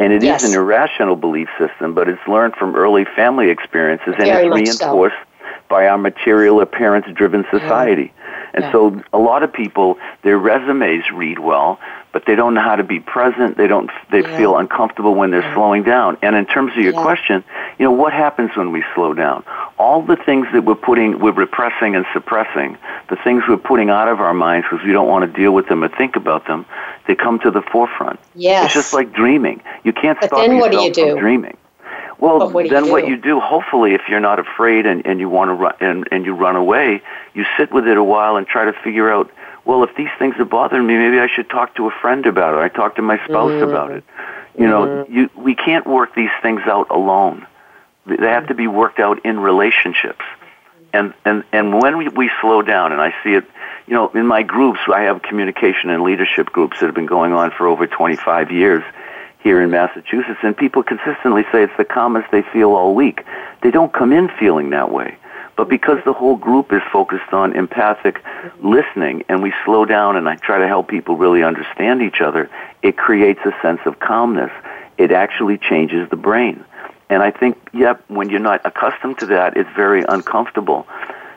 And 0.00 0.12
it 0.12 0.24
yes. 0.24 0.42
is 0.42 0.50
an 0.52 0.58
irrational 0.58 1.14
belief 1.14 1.48
system, 1.56 1.94
but 1.94 2.08
it's 2.08 2.26
learned 2.26 2.54
from 2.54 2.74
early 2.74 3.04
family 3.04 3.48
experiences 3.48 4.14
and 4.18 4.26
Very 4.26 4.46
it's 4.46 4.80
reinforced 4.80 5.16
so. 5.16 5.27
By 5.68 5.86
our 5.86 5.98
material 5.98 6.60
appearance 6.60 7.06
driven 7.14 7.44
society. 7.50 8.12
And 8.54 8.64
yeah. 8.64 8.72
so 8.72 9.02
a 9.12 9.18
lot 9.18 9.42
of 9.42 9.52
people, 9.52 9.98
their 10.22 10.38
resumes 10.38 11.04
read 11.12 11.38
well, 11.38 11.78
but 12.12 12.24
they 12.26 12.34
don't 12.34 12.54
know 12.54 12.62
how 12.62 12.76
to 12.76 12.84
be 12.84 13.00
present. 13.00 13.56
They 13.56 13.66
don't. 13.66 13.90
They 14.10 14.22
yeah. 14.22 14.36
feel 14.36 14.56
uncomfortable 14.56 15.14
when 15.14 15.30
they're 15.30 15.42
yeah. 15.42 15.54
slowing 15.54 15.82
down. 15.82 16.16
And 16.22 16.34
in 16.34 16.46
terms 16.46 16.72
of 16.72 16.78
your 16.78 16.94
yeah. 16.94 17.02
question, 17.02 17.44
you 17.78 17.84
know 17.84 17.92
what 17.92 18.12
happens 18.12 18.56
when 18.56 18.72
we 18.72 18.82
slow 18.94 19.12
down? 19.12 19.44
All 19.78 20.02
the 20.02 20.16
things 20.16 20.46
that 20.52 20.64
we're 20.64 20.74
putting, 20.74 21.20
we're 21.20 21.32
repressing 21.32 21.94
and 21.94 22.06
suppressing, 22.12 22.78
the 23.10 23.16
things 23.16 23.44
we're 23.48 23.58
putting 23.58 23.90
out 23.90 24.08
of 24.08 24.20
our 24.20 24.34
minds 24.34 24.66
because 24.68 24.84
we 24.84 24.92
don't 24.92 25.08
want 25.08 25.30
to 25.30 25.38
deal 25.40 25.52
with 25.52 25.68
them 25.68 25.84
or 25.84 25.88
think 25.88 26.16
about 26.16 26.46
them, 26.46 26.64
they 27.06 27.14
come 27.14 27.38
to 27.40 27.50
the 27.50 27.62
forefront. 27.62 28.18
Yes. 28.34 28.66
It's 28.66 28.74
just 28.74 28.94
like 28.94 29.12
dreaming. 29.12 29.62
You 29.84 29.92
can't 29.92 30.18
but 30.18 30.28
stop 30.28 30.40
then 30.40 30.56
yourself 30.56 30.72
what 30.72 30.78
do 30.78 30.84
you 30.84 30.92
do? 30.92 31.12
from 31.12 31.20
dreaming. 31.20 31.56
Well, 32.18 32.50
what 32.50 32.68
then 32.68 32.86
you 32.86 32.90
what 32.90 33.06
you 33.06 33.16
do, 33.16 33.38
hopefully, 33.38 33.94
if 33.94 34.02
you're 34.08 34.18
not 34.20 34.40
afraid 34.40 34.86
and, 34.86 35.06
and 35.06 35.20
you 35.20 35.28
want 35.28 35.50
to 35.50 35.54
run 35.54 35.74
and, 35.80 36.08
and 36.10 36.26
you 36.26 36.34
run 36.34 36.56
away, 36.56 37.00
you 37.32 37.44
sit 37.56 37.72
with 37.72 37.86
it 37.86 37.96
a 37.96 38.02
while 38.02 38.36
and 38.36 38.46
try 38.46 38.64
to 38.64 38.72
figure 38.72 39.10
out 39.10 39.30
well, 39.68 39.84
if 39.84 39.94
these 39.96 40.08
things 40.18 40.34
are 40.38 40.46
bothering 40.46 40.86
me, 40.86 40.96
maybe 40.96 41.20
I 41.20 41.28
should 41.28 41.50
talk 41.50 41.74
to 41.74 41.86
a 41.88 41.90
friend 41.90 42.24
about 42.24 42.54
it. 42.54 42.58
I 42.58 42.74
talk 42.74 42.96
to 42.96 43.02
my 43.02 43.18
spouse 43.26 43.50
mm-hmm. 43.50 43.68
about 43.68 43.90
it. 43.90 44.02
You 44.58 44.66
know, 44.66 44.86
mm-hmm. 44.86 45.14
you, 45.14 45.30
we 45.36 45.54
can't 45.54 45.86
work 45.86 46.14
these 46.14 46.30
things 46.40 46.62
out 46.64 46.90
alone. 46.90 47.46
They 48.06 48.28
have 48.28 48.46
to 48.46 48.54
be 48.54 48.66
worked 48.66 48.98
out 48.98 49.26
in 49.26 49.38
relationships. 49.38 50.24
And, 50.94 51.12
and, 51.26 51.44
and 51.52 51.82
when 51.82 51.98
we, 51.98 52.08
we 52.08 52.30
slow 52.40 52.62
down, 52.62 52.92
and 52.92 53.00
I 53.02 53.14
see 53.22 53.34
it, 53.34 53.44
you 53.86 53.92
know, 53.92 54.08
in 54.08 54.26
my 54.26 54.42
groups, 54.42 54.80
I 54.92 55.02
have 55.02 55.20
communication 55.20 55.90
and 55.90 56.02
leadership 56.02 56.46
groups 56.46 56.80
that 56.80 56.86
have 56.86 56.94
been 56.94 57.04
going 57.04 57.34
on 57.34 57.50
for 57.50 57.66
over 57.66 57.86
25 57.86 58.50
years 58.50 58.82
here 59.40 59.62
in 59.62 59.70
Massachusetts, 59.70 60.40
and 60.42 60.56
people 60.56 60.82
consistently 60.82 61.44
say 61.52 61.62
it's 61.62 61.76
the 61.76 61.84
calmest 61.84 62.30
they 62.30 62.42
feel 62.42 62.72
all 62.72 62.94
week. 62.94 63.24
They 63.62 63.70
don't 63.70 63.92
come 63.92 64.12
in 64.12 64.28
feeling 64.38 64.70
that 64.70 64.90
way. 64.90 65.16
But 65.56 65.68
because 65.68 65.98
the 66.04 66.12
whole 66.12 66.36
group 66.36 66.72
is 66.72 66.82
focused 66.92 67.32
on 67.32 67.56
empathic 67.56 68.22
listening 68.60 69.24
and 69.28 69.42
we 69.42 69.52
slow 69.64 69.84
down 69.84 70.16
and 70.16 70.28
I 70.28 70.36
try 70.36 70.58
to 70.58 70.68
help 70.68 70.86
people 70.86 71.16
really 71.16 71.42
understand 71.42 72.00
each 72.00 72.20
other, 72.20 72.48
it 72.82 72.96
creates 72.96 73.40
a 73.44 73.52
sense 73.60 73.80
of 73.84 73.98
calmness. 73.98 74.52
It 74.98 75.10
actually 75.10 75.58
changes 75.58 76.08
the 76.10 76.16
brain. 76.16 76.64
And 77.10 77.22
I 77.22 77.32
think, 77.32 77.58
yep, 77.72 78.04
when 78.08 78.30
you're 78.30 78.38
not 78.38 78.64
accustomed 78.64 79.18
to 79.18 79.26
that, 79.26 79.56
it's 79.56 79.70
very 79.74 80.04
uncomfortable 80.08 80.86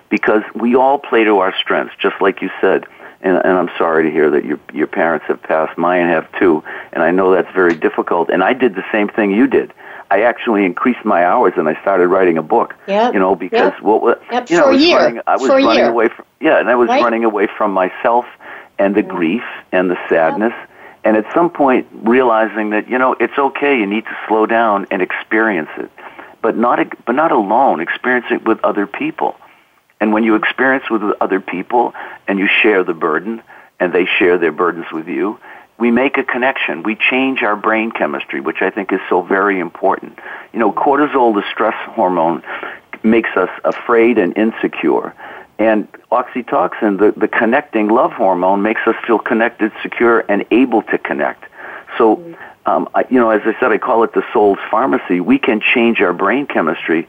because 0.10 0.44
we 0.54 0.76
all 0.76 1.00
play 1.00 1.24
to 1.24 1.40
our 1.40 1.56
strengths, 1.56 1.96
just 2.00 2.22
like 2.22 2.44
you 2.44 2.52
said. 2.62 2.86
And, 3.24 3.38
and 3.38 3.58
I'm 3.58 3.70
sorry 3.78 4.04
to 4.04 4.12
hear 4.12 4.32
that 4.32 4.46
your 4.46 4.60
your 4.74 4.88
parents 4.88 5.26
have 5.28 5.42
passed. 5.44 5.78
Mine 5.78 6.08
have 6.08 6.28
too, 6.40 6.64
and 6.92 7.04
I 7.04 7.12
know 7.12 7.34
that's 7.34 7.54
very 7.54 7.76
difficult. 7.76 8.30
And 8.30 8.44
I 8.44 8.54
did 8.54 8.76
the 8.76 8.84
same 8.92 9.10
thing 9.10 9.32
you 9.32 9.48
did. 9.48 9.74
I 10.12 10.24
actually 10.24 10.66
increased 10.66 11.06
my 11.06 11.26
hours 11.26 11.54
and 11.56 11.70
I 11.70 11.82
started 11.82 12.10
writing 12.10 12.38
a 12.38 12.44
book. 12.44 12.76
Yeah. 12.86 13.12
You 13.14 13.20
know, 13.20 13.34
because 13.34 13.72
yep. 13.72 13.82
what 13.82 14.22
yep. 14.30 14.50
you 14.50 14.58
know, 14.58 14.64
For 14.64 14.70
I 14.70 14.76
was 14.76 14.84
running 14.84 15.22
I 15.26 15.36
was 15.38 15.48
For 15.48 15.56
running 15.56 15.86
away 15.86 16.10
from 16.10 16.26
yeah, 16.42 16.60
and 16.60 16.70
I 16.70 16.76
was 16.76 16.90
right? 16.90 17.02
running 17.02 17.24
away 17.24 17.48
from 17.58 17.72
myself 17.72 18.26
and 18.78 18.94
the 18.94 19.04
grief 19.04 19.44
and 19.72 19.90
the 19.90 19.98
sadness. 20.10 20.54
Yep. 20.54 20.70
And 21.04 21.18
at 21.18 21.34
some 21.34 21.50
point 21.50 21.88
realizing 21.94 22.72
that, 22.72 22.90
you 22.90 22.98
know, 22.98 23.16
it's 23.20 23.38
okay, 23.38 23.80
you 23.80 23.86
need 23.86 24.04
to 24.04 24.18
slow 24.28 24.46
down 24.46 24.86
and 24.92 25.02
experience 25.02 25.70
it. 25.78 25.90
But 26.42 26.58
not 26.58 26.80
but 27.06 27.14
not 27.14 27.32
alone, 27.32 27.80
experience 27.80 28.26
it 28.32 28.44
with 28.44 28.60
other 28.66 28.86
people. 28.86 29.38
And 30.02 30.12
when 30.12 30.24
you 30.24 30.36
experience 30.36 30.90
with 30.90 31.04
other 31.22 31.40
people 31.40 31.94
and 32.28 32.40
you 32.40 32.50
share 32.62 32.84
the 32.84 32.96
burden 32.96 33.42
and 33.80 33.94
they 33.94 34.06
share 34.06 34.38
their 34.40 34.52
burdens 34.52 34.88
with 34.92 35.08
you, 35.08 35.40
we 35.78 35.92
make 35.92 36.18
a 36.18 36.24
connection. 36.24 36.84
We 36.84 36.96
change 36.96 37.44
our 37.44 37.56
brain 37.56 37.92
chemistry, 37.92 38.42
which 38.42 38.62
I 38.62 38.72
think 38.72 38.92
is 38.92 39.00
so 39.10 39.22
very 39.22 39.60
important. 39.60 40.20
You 40.54 40.60
know, 40.60 40.72
cortisol, 40.72 41.34
the 41.34 41.44
stress 41.52 41.76
hormone, 41.92 42.44
makes 43.04 43.30
us 43.36 43.50
afraid 43.64 44.18
and 44.18 44.36
insecure. 44.36 45.14
And 45.60 45.92
oxytocin, 46.12 46.98
the, 47.00 47.14
the 47.16 47.28
connecting 47.28 47.88
love 47.88 48.12
hormone, 48.12 48.64
makes 48.64 48.82
us 48.88 48.96
feel 49.06 49.20
connected, 49.20 49.72
secure, 49.84 50.26
and 50.28 50.46
able 50.52 50.82
to 50.84 50.98
connect. 50.98 51.46
So, 51.98 52.36
um, 52.66 52.90
I, 52.96 53.06
you 53.10 53.20
know, 53.20 53.30
as 53.30 53.42
I 53.46 53.60
said, 53.60 53.72
I 53.72 53.78
call 53.78 54.04
it 54.04 54.14
the 54.14 54.24
soul's 54.34 54.60
pharmacy. 54.70 55.20
We 55.20 55.38
can 55.38 55.62
change 55.62 56.00
our 56.02 56.14
brain 56.14 56.48
chemistry 56.48 57.08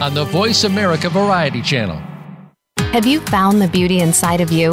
on 0.00 0.14
the 0.14 0.24
Voice 0.24 0.64
America 0.64 1.08
Variety 1.08 1.62
Channel. 1.62 1.96
Have 2.92 3.06
you 3.06 3.20
found 3.20 3.60
the 3.60 3.68
beauty 3.68 4.00
inside 4.00 4.40
of 4.40 4.50
you? 4.50 4.70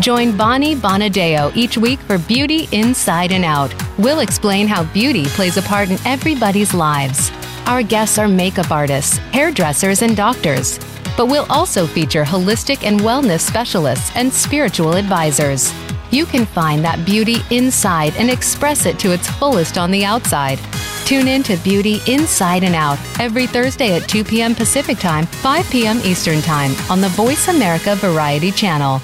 Join 0.00 0.36
Bonnie 0.36 0.74
Bonadeo 0.74 1.54
each 1.56 1.78
week 1.78 1.98
for 2.00 2.18
Beauty 2.18 2.68
Inside 2.72 3.32
and 3.32 3.44
Out. 3.44 3.74
We'll 3.98 4.20
explain 4.20 4.66
how 4.66 4.84
beauty 4.92 5.24
plays 5.26 5.56
a 5.56 5.62
part 5.62 5.90
in 5.90 5.98
everybody's 6.04 6.74
lives. 6.74 7.30
Our 7.66 7.82
guests 7.82 8.18
are 8.18 8.28
makeup 8.28 8.70
artists, 8.70 9.16
hairdressers, 9.32 10.02
and 10.02 10.16
doctors. 10.16 10.78
But 11.16 11.26
we'll 11.26 11.46
also 11.48 11.86
feature 11.86 12.24
holistic 12.24 12.84
and 12.84 13.00
wellness 13.00 13.40
specialists 13.40 14.10
and 14.14 14.32
spiritual 14.32 14.94
advisors. 14.96 15.72
You 16.10 16.26
can 16.26 16.44
find 16.44 16.84
that 16.84 17.04
beauty 17.06 17.38
inside 17.50 18.14
and 18.16 18.30
express 18.30 18.84
it 18.84 18.98
to 19.00 19.12
its 19.12 19.28
fullest 19.28 19.78
on 19.78 19.90
the 19.90 20.04
outside. 20.04 20.58
Tune 21.06 21.28
in 21.28 21.42
to 21.44 21.56
Beauty 21.58 22.00
Inside 22.08 22.64
and 22.64 22.74
Out 22.74 22.98
every 23.20 23.46
Thursday 23.46 23.94
at 23.94 24.08
2 24.08 24.24
p.m. 24.24 24.56
Pacific 24.56 24.98
Time, 24.98 25.24
5 25.24 25.70
p.m. 25.70 26.00
Eastern 26.04 26.42
Time 26.42 26.72
on 26.90 27.00
the 27.00 27.08
Voice 27.10 27.46
America 27.46 27.94
Variety 27.94 28.50
Channel. 28.50 29.00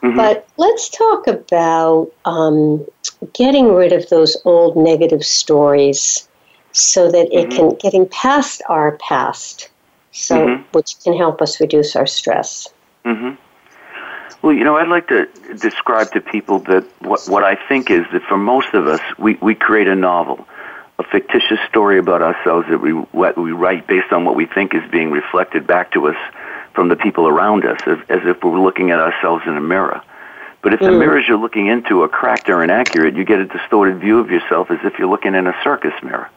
But 0.01 0.47
let's 0.59 0.89
talk 0.89 1.27
about 1.27 2.13
um, 2.25 2.87
getting 3.33 3.73
rid 3.73 3.93
of 3.93 4.09
those 4.11 4.37
old 4.45 4.77
negative 4.77 5.25
stories 5.25 6.29
so 6.73 7.11
that 7.11 7.33
it 7.33 7.51
can, 7.51 7.75
getting 7.81 8.07
past 8.09 8.63
our 8.69 8.97
past 8.99 9.71
so 10.13 10.47
mm-hmm. 10.47 10.63
which 10.73 10.99
can 11.03 11.17
help 11.17 11.43
us 11.43 11.61
reduce 11.61 11.97
our 11.97 12.07
stress. 12.07 12.69
Mm-hmm. 13.05 13.35
Well, 14.43 14.53
you 14.53 14.65
know, 14.65 14.77
I'd 14.77 14.89
like 14.89 15.09
to 15.09 15.27
describe 15.61 16.13
to 16.13 16.21
people 16.21 16.61
that 16.61 16.85
what, 17.01 17.21
what 17.29 17.43
I 17.45 17.57
think 17.69 17.91
is 17.91 18.05
that 18.13 18.23
for 18.23 18.37
most 18.37 18.75
of 18.75 18.87
us, 18.87 19.01
we, 19.19 19.35
we 19.37 19.55
create 19.55 19.89
a 19.89 19.97
novel, 19.97 20.47
a 20.99 21.05
fictitious 21.05 21.59
story 21.69 21.99
about 21.99 22.23
ourselves 22.23 22.67
that 22.71 22.81
we, 22.81 22.93
what 22.93 23.39
we 23.39 23.53
write 23.53 23.87
based 23.87 24.13
on 24.13 24.25
what 24.25 24.35
we 24.35 24.47
think 24.47 24.75
is 24.75 24.83
being 24.91 25.11
reflected 25.11 25.67
back 25.67 25.93
to 25.93 26.09
us 26.09 26.17
from 26.75 26.89
the 26.89 26.97
people 26.97 27.29
around 27.29 27.65
us, 27.65 27.79
as, 27.87 27.99
as 28.09 28.21
if 28.25 28.43
we're 28.43 28.59
looking 28.59 28.91
at 28.91 28.99
ourselves 28.99 29.45
in 29.47 29.57
a 29.57 29.61
mirror. 29.61 30.03
But 30.61 30.75
if 30.75 30.81
the 30.81 30.87
mm. 30.87 30.99
mirrors 30.99 31.25
you're 31.29 31.39
looking 31.39 31.69
into 31.69 32.03
are 32.03 32.09
cracked 32.09 32.49
or 32.49 32.65
inaccurate, 32.65 33.15
you 33.15 33.25
get 33.25 33.39
a 33.39 33.47
distorted 33.47 34.01
view 34.01 34.19
of 34.19 34.31
yourself 34.31 34.71
as 34.71 34.79
if 34.83 34.99
you're 34.99 35.09
looking 35.09 35.35
in 35.35 35.47
a 35.47 35.57
circus 35.63 35.95
mirror. 36.03 36.29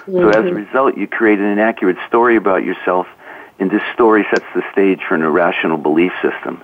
Mm-hmm. 0.00 0.12
So 0.12 0.28
as 0.28 0.36
a 0.36 0.38
mm-hmm. 0.40 0.56
result, 0.56 0.96
you 0.98 1.06
create 1.06 1.38
an 1.38 1.46
inaccurate 1.46 1.96
story 2.06 2.36
about 2.36 2.62
yourself, 2.62 3.06
and 3.58 3.70
this 3.70 3.82
story 3.94 4.26
sets 4.30 4.44
the 4.54 4.62
stage 4.72 5.00
for 5.08 5.14
an 5.14 5.22
irrational 5.22 5.78
belief 5.78 6.12
system. 6.20 6.62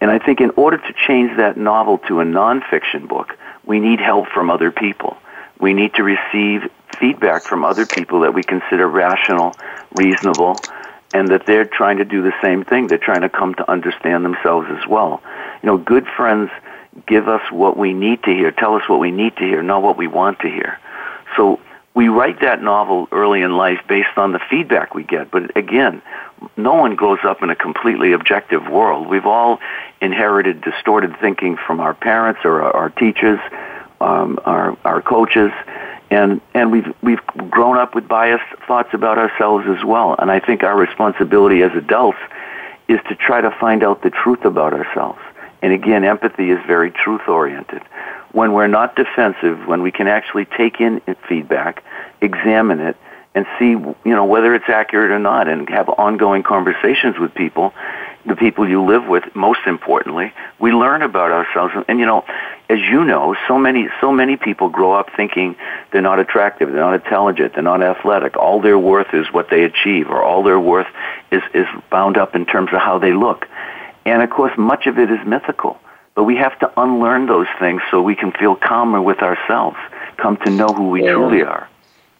And 0.00 0.10
I 0.10 0.18
think 0.18 0.40
in 0.40 0.50
order 0.56 0.78
to 0.78 0.94
change 1.06 1.36
that 1.36 1.56
novel 1.56 1.98
to 2.08 2.20
a 2.20 2.24
nonfiction 2.24 3.06
book, 3.06 3.36
we 3.64 3.80
need 3.80 4.00
help 4.00 4.28
from 4.28 4.50
other 4.50 4.70
people. 4.70 5.16
We 5.58 5.72
need 5.72 5.94
to 5.94 6.02
receive 6.02 6.70
feedback 6.98 7.44
from 7.44 7.64
other 7.64 7.86
people 7.86 8.20
that 8.20 8.34
we 8.34 8.42
consider 8.42 8.86
rational, 8.88 9.56
reasonable, 9.94 10.56
and 11.14 11.28
that 11.28 11.46
they're 11.46 11.64
trying 11.64 11.98
to 11.98 12.04
do 12.04 12.22
the 12.22 12.34
same 12.42 12.64
thing. 12.64 12.88
They're 12.88 12.98
trying 12.98 13.22
to 13.22 13.28
come 13.28 13.54
to 13.54 13.70
understand 13.70 14.24
themselves 14.24 14.68
as 14.70 14.86
well. 14.86 15.22
You 15.62 15.66
know, 15.68 15.78
good 15.78 16.06
friends 16.16 16.50
give 17.06 17.28
us 17.28 17.42
what 17.50 17.76
we 17.76 17.92
need 17.92 18.22
to 18.24 18.30
hear, 18.30 18.50
tell 18.50 18.74
us 18.74 18.88
what 18.88 19.00
we 19.00 19.10
need 19.10 19.36
to 19.36 19.44
hear, 19.44 19.62
not 19.62 19.82
what 19.82 19.96
we 19.96 20.06
want 20.06 20.40
to 20.40 20.48
hear. 20.48 20.78
So 21.36 21.60
we 21.94 22.08
write 22.08 22.40
that 22.40 22.62
novel 22.62 23.08
early 23.12 23.42
in 23.42 23.56
life 23.56 23.80
based 23.88 24.16
on 24.16 24.32
the 24.32 24.40
feedback 24.50 24.94
we 24.94 25.02
get. 25.02 25.30
But 25.30 25.56
again, 25.56 26.02
no 26.56 26.74
one 26.74 26.94
grows 26.94 27.20
up 27.24 27.42
in 27.42 27.50
a 27.50 27.56
completely 27.56 28.12
objective 28.12 28.68
world. 28.68 29.08
We've 29.08 29.26
all 29.26 29.60
inherited 30.00 30.60
distorted 30.60 31.16
thinking 31.20 31.56
from 31.56 31.80
our 31.80 31.94
parents 31.94 32.40
or 32.44 32.62
our, 32.62 32.90
teachers, 32.90 33.40
um, 34.00 34.38
our, 34.44 34.76
our 34.84 35.00
coaches, 35.00 35.52
and, 36.10 36.40
and 36.54 36.70
we've, 36.70 36.94
we've 37.02 37.24
grown 37.50 37.78
up 37.78 37.94
with 37.94 38.06
biased 38.06 38.44
thoughts 38.66 38.90
about 38.92 39.18
ourselves 39.18 39.66
as 39.68 39.84
well. 39.84 40.14
And 40.18 40.30
I 40.30 40.40
think 40.40 40.62
our 40.62 40.76
responsibility 40.76 41.62
as 41.62 41.72
adults 41.74 42.18
is 42.88 43.00
to 43.08 43.16
try 43.16 43.40
to 43.40 43.50
find 43.50 43.82
out 43.82 44.02
the 44.02 44.10
truth 44.10 44.44
about 44.44 44.72
ourselves. 44.72 45.18
And 45.62 45.72
again, 45.72 46.04
empathy 46.04 46.50
is 46.50 46.58
very 46.66 46.90
truth 46.90 47.22
oriented. 47.26 47.82
When 48.32 48.52
we're 48.52 48.68
not 48.68 48.94
defensive, 48.94 49.66
when 49.66 49.82
we 49.82 49.90
can 49.90 50.06
actually 50.06 50.44
take 50.44 50.80
in 50.80 51.00
feedback, 51.28 51.82
examine 52.20 52.80
it, 52.80 52.96
and 53.34 53.46
see, 53.58 53.70
you 53.70 53.96
know, 54.04 54.24
whether 54.24 54.54
it's 54.54 54.68
accurate 54.68 55.10
or 55.10 55.18
not, 55.18 55.48
and 55.48 55.68
have 55.68 55.88
ongoing 55.88 56.42
conversations 56.42 57.18
with 57.18 57.34
people, 57.34 57.74
the 58.26 58.36
people 58.36 58.68
you 58.68 58.84
live 58.84 59.06
with. 59.06 59.24
Most 59.34 59.60
importantly, 59.66 60.32
we 60.58 60.72
learn 60.72 61.02
about 61.02 61.30
ourselves, 61.30 61.74
and 61.88 61.98
you 61.98 62.06
know, 62.06 62.24
as 62.68 62.80
you 62.80 63.04
know, 63.04 63.36
so 63.46 63.58
many, 63.58 63.88
so 64.00 64.10
many 64.12 64.36
people 64.36 64.68
grow 64.68 64.92
up 64.92 65.10
thinking 65.16 65.56
they're 65.92 66.02
not 66.02 66.18
attractive, 66.18 66.70
they're 66.72 66.80
not 66.80 66.94
intelligent, 66.94 67.54
they're 67.54 67.62
not 67.62 67.82
athletic. 67.82 68.36
All 68.36 68.60
their 68.60 68.78
worth 68.78 69.14
is 69.14 69.26
what 69.32 69.50
they 69.50 69.64
achieve, 69.64 70.08
or 70.08 70.22
all 70.22 70.42
their 70.42 70.60
worth 70.60 70.88
is 71.30 71.42
is 71.54 71.66
bound 71.90 72.16
up 72.16 72.34
in 72.34 72.46
terms 72.46 72.70
of 72.72 72.80
how 72.80 72.98
they 72.98 73.12
look. 73.12 73.46
And 74.04 74.22
of 74.22 74.30
course, 74.30 74.52
much 74.56 74.86
of 74.86 74.98
it 74.98 75.10
is 75.10 75.18
mythical. 75.26 75.78
But 76.14 76.24
we 76.24 76.36
have 76.36 76.58
to 76.60 76.72
unlearn 76.80 77.26
those 77.26 77.46
things 77.58 77.82
so 77.90 78.00
we 78.00 78.16
can 78.16 78.32
feel 78.32 78.56
calmer 78.56 79.02
with 79.02 79.18
ourselves, 79.18 79.76
come 80.16 80.38
to 80.38 80.50
know 80.50 80.68
who 80.68 80.88
we 80.88 81.04
yeah. 81.04 81.12
truly 81.12 81.42
are. 81.42 81.68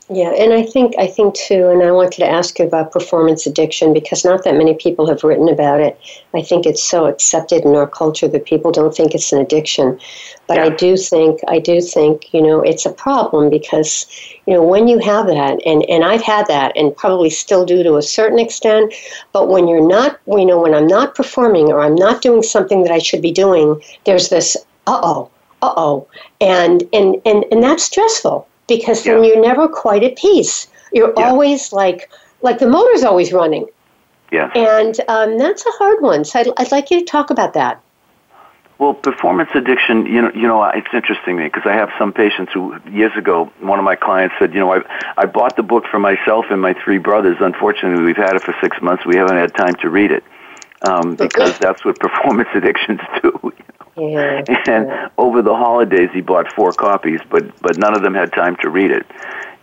Yeah, 0.08 0.30
and 0.30 0.52
I 0.52 0.62
think 0.62 0.94
I 1.00 1.08
think 1.08 1.34
too, 1.34 1.68
and 1.68 1.82
I 1.82 1.90
wanted 1.90 2.18
to 2.18 2.30
ask 2.30 2.60
you 2.60 2.64
about 2.64 2.92
performance 2.92 3.44
addiction 3.44 3.92
because 3.92 4.24
not 4.24 4.44
that 4.44 4.54
many 4.54 4.72
people 4.74 5.08
have 5.08 5.24
written 5.24 5.48
about 5.48 5.80
it. 5.80 5.98
I 6.32 6.42
think 6.42 6.64
it's 6.64 6.82
so 6.82 7.06
accepted 7.06 7.64
in 7.64 7.74
our 7.74 7.88
culture 7.88 8.28
that 8.28 8.44
people 8.44 8.70
don't 8.70 8.94
think 8.94 9.16
it's 9.16 9.32
an 9.32 9.40
addiction. 9.40 9.98
But 10.46 10.58
yeah. 10.58 10.66
I 10.66 10.68
do 10.68 10.96
think 10.96 11.40
I 11.48 11.58
do 11.58 11.80
think, 11.80 12.32
you 12.32 12.40
know, 12.40 12.60
it's 12.60 12.86
a 12.86 12.92
problem 12.92 13.50
because, 13.50 14.06
you 14.46 14.54
know, 14.54 14.62
when 14.62 14.86
you 14.86 15.00
have 15.00 15.26
that 15.26 15.58
and, 15.66 15.84
and 15.90 16.04
I've 16.04 16.22
had 16.22 16.46
that 16.46 16.70
and 16.76 16.96
probably 16.96 17.30
still 17.30 17.64
do 17.66 17.82
to 17.82 17.96
a 17.96 18.02
certain 18.02 18.38
extent, 18.38 18.94
but 19.32 19.48
when 19.48 19.66
you're 19.66 19.88
not 19.88 20.20
you 20.28 20.46
know, 20.46 20.60
when 20.60 20.72
I'm 20.72 20.86
not 20.86 21.16
performing 21.16 21.72
or 21.72 21.80
I'm 21.80 21.96
not 21.96 22.22
doing 22.22 22.44
something 22.44 22.84
that 22.84 22.92
I 22.92 22.98
should 22.98 23.22
be 23.22 23.32
doing, 23.32 23.82
there's 24.04 24.28
this 24.28 24.56
uh 24.86 25.00
oh, 25.02 25.30
uh 25.62 25.74
oh. 25.76 26.06
And 26.40 26.84
and, 26.92 27.16
and 27.24 27.44
and 27.50 27.60
that's 27.60 27.82
stressful 27.82 28.46
because 28.68 29.04
then 29.04 29.22
yeah. 29.22 29.30
you're 29.30 29.42
never 29.42 29.68
quite 29.68 30.02
at 30.02 30.16
peace. 30.16 30.68
You're 30.92 31.12
yeah. 31.16 31.28
always 31.28 31.72
like 31.72 32.10
like 32.42 32.58
the 32.58 32.68
motor's 32.68 33.02
always 33.02 33.32
running. 33.32 33.66
Yeah. 34.32 34.50
And 34.54 34.98
um, 35.08 35.38
that's 35.38 35.64
a 35.64 35.70
hard 35.72 36.02
one. 36.02 36.24
So 36.24 36.40
I'd, 36.40 36.48
I'd 36.56 36.72
like 36.72 36.90
you 36.90 37.00
to 37.00 37.06
talk 37.06 37.30
about 37.30 37.54
that. 37.54 37.80
Well, 38.78 38.92
performance 38.92 39.48
addiction, 39.54 40.04
you 40.04 40.20
know, 40.20 40.30
you 40.34 40.46
know, 40.46 40.62
it's 40.64 40.88
interesting 40.92 41.38
because 41.38 41.62
I 41.64 41.72
have 41.72 41.88
some 41.98 42.12
patients 42.12 42.52
who 42.52 42.76
years 42.90 43.12
ago, 43.16 43.50
one 43.60 43.78
of 43.78 43.86
my 43.86 43.96
clients 43.96 44.34
said, 44.38 44.52
you 44.52 44.60
know, 44.60 44.70
I 44.70 44.82
I 45.16 45.24
bought 45.24 45.56
the 45.56 45.62
book 45.62 45.84
for 45.90 45.98
myself 45.98 46.46
and 46.50 46.60
my 46.60 46.74
three 46.84 46.98
brothers. 46.98 47.38
Unfortunately, 47.40 48.04
we've 48.04 48.16
had 48.16 48.36
it 48.36 48.42
for 48.42 48.54
six 48.60 48.82
months. 48.82 49.06
We 49.06 49.16
haven't 49.16 49.36
had 49.36 49.54
time 49.54 49.76
to 49.76 49.88
read 49.88 50.10
it 50.10 50.24
um, 50.82 51.16
because 51.16 51.58
that's 51.58 51.86
what 51.86 51.98
performance 52.06 52.50
addictions 52.54 53.00
do. 53.22 53.52
Yeah. 53.96 54.42
Mm-hmm. 54.42 54.70
And 54.70 55.10
over 55.16 55.42
the 55.42 55.54
holidays, 55.54 56.10
he 56.12 56.20
bought 56.20 56.52
four 56.52 56.72
copies, 56.72 57.20
but 57.30 57.44
but 57.60 57.78
none 57.78 57.94
of 57.94 58.02
them 58.02 58.14
had 58.14 58.32
time 58.32 58.56
to 58.56 58.68
read 58.68 58.90
it. 58.90 59.06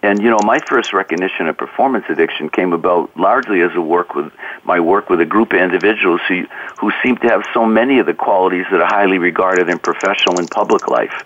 And 0.01 0.21
you 0.21 0.29
know, 0.29 0.39
my 0.43 0.59
first 0.67 0.91
recognition 0.91 1.47
of 1.47 1.57
performance 1.57 2.05
addiction 2.09 2.49
came 2.49 2.73
about 2.73 3.15
largely 3.17 3.61
as 3.61 3.71
a 3.75 3.81
work 3.81 4.15
with 4.15 4.31
my 4.63 4.79
work 4.79 5.09
with 5.09 5.21
a 5.21 5.25
group 5.25 5.53
of 5.53 5.59
individuals 5.59 6.21
who 6.27 6.45
who 6.79 6.91
seem 7.03 7.17
to 7.17 7.27
have 7.27 7.43
so 7.53 7.65
many 7.65 7.99
of 7.99 8.05
the 8.05 8.13
qualities 8.13 8.65
that 8.71 8.81
are 8.81 8.87
highly 8.87 9.17
regarded 9.17 9.69
in 9.69 9.77
professional 9.79 10.39
and 10.39 10.49
public 10.49 10.87
life. 10.87 11.23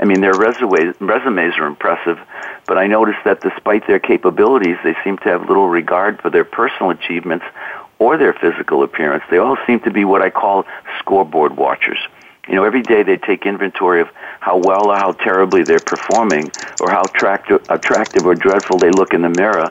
I 0.00 0.06
mean, 0.06 0.20
their 0.20 0.34
resumes, 0.34 0.96
resumes 1.00 1.54
are 1.58 1.66
impressive, 1.66 2.18
but 2.66 2.78
I 2.78 2.86
noticed 2.88 3.20
that 3.24 3.40
despite 3.40 3.86
their 3.86 4.00
capabilities, 4.00 4.76
they 4.82 4.96
seem 5.04 5.18
to 5.18 5.28
have 5.28 5.48
little 5.48 5.68
regard 5.68 6.20
for 6.20 6.30
their 6.30 6.44
personal 6.44 6.90
achievements 6.90 7.44
or 7.98 8.16
their 8.16 8.32
physical 8.32 8.82
appearance. 8.82 9.22
They 9.30 9.38
all 9.38 9.56
seem 9.66 9.80
to 9.80 9.90
be 9.90 10.04
what 10.04 10.20
I 10.20 10.30
call 10.30 10.66
scoreboard 10.98 11.56
watchers. 11.56 11.98
You 12.48 12.54
know, 12.54 12.64
every 12.64 12.82
day 12.82 13.02
they 13.02 13.16
take 13.16 13.46
inventory 13.46 14.00
of 14.00 14.08
how 14.40 14.58
well 14.58 14.90
or 14.90 14.96
how 14.96 15.12
terribly 15.12 15.62
they're 15.62 15.78
performing 15.78 16.50
or 16.80 16.90
how 16.90 17.02
attractive, 17.02 17.64
attractive 17.70 18.26
or 18.26 18.34
dreadful 18.34 18.78
they 18.78 18.90
look 18.90 19.14
in 19.14 19.22
the 19.22 19.30
mirror. 19.30 19.70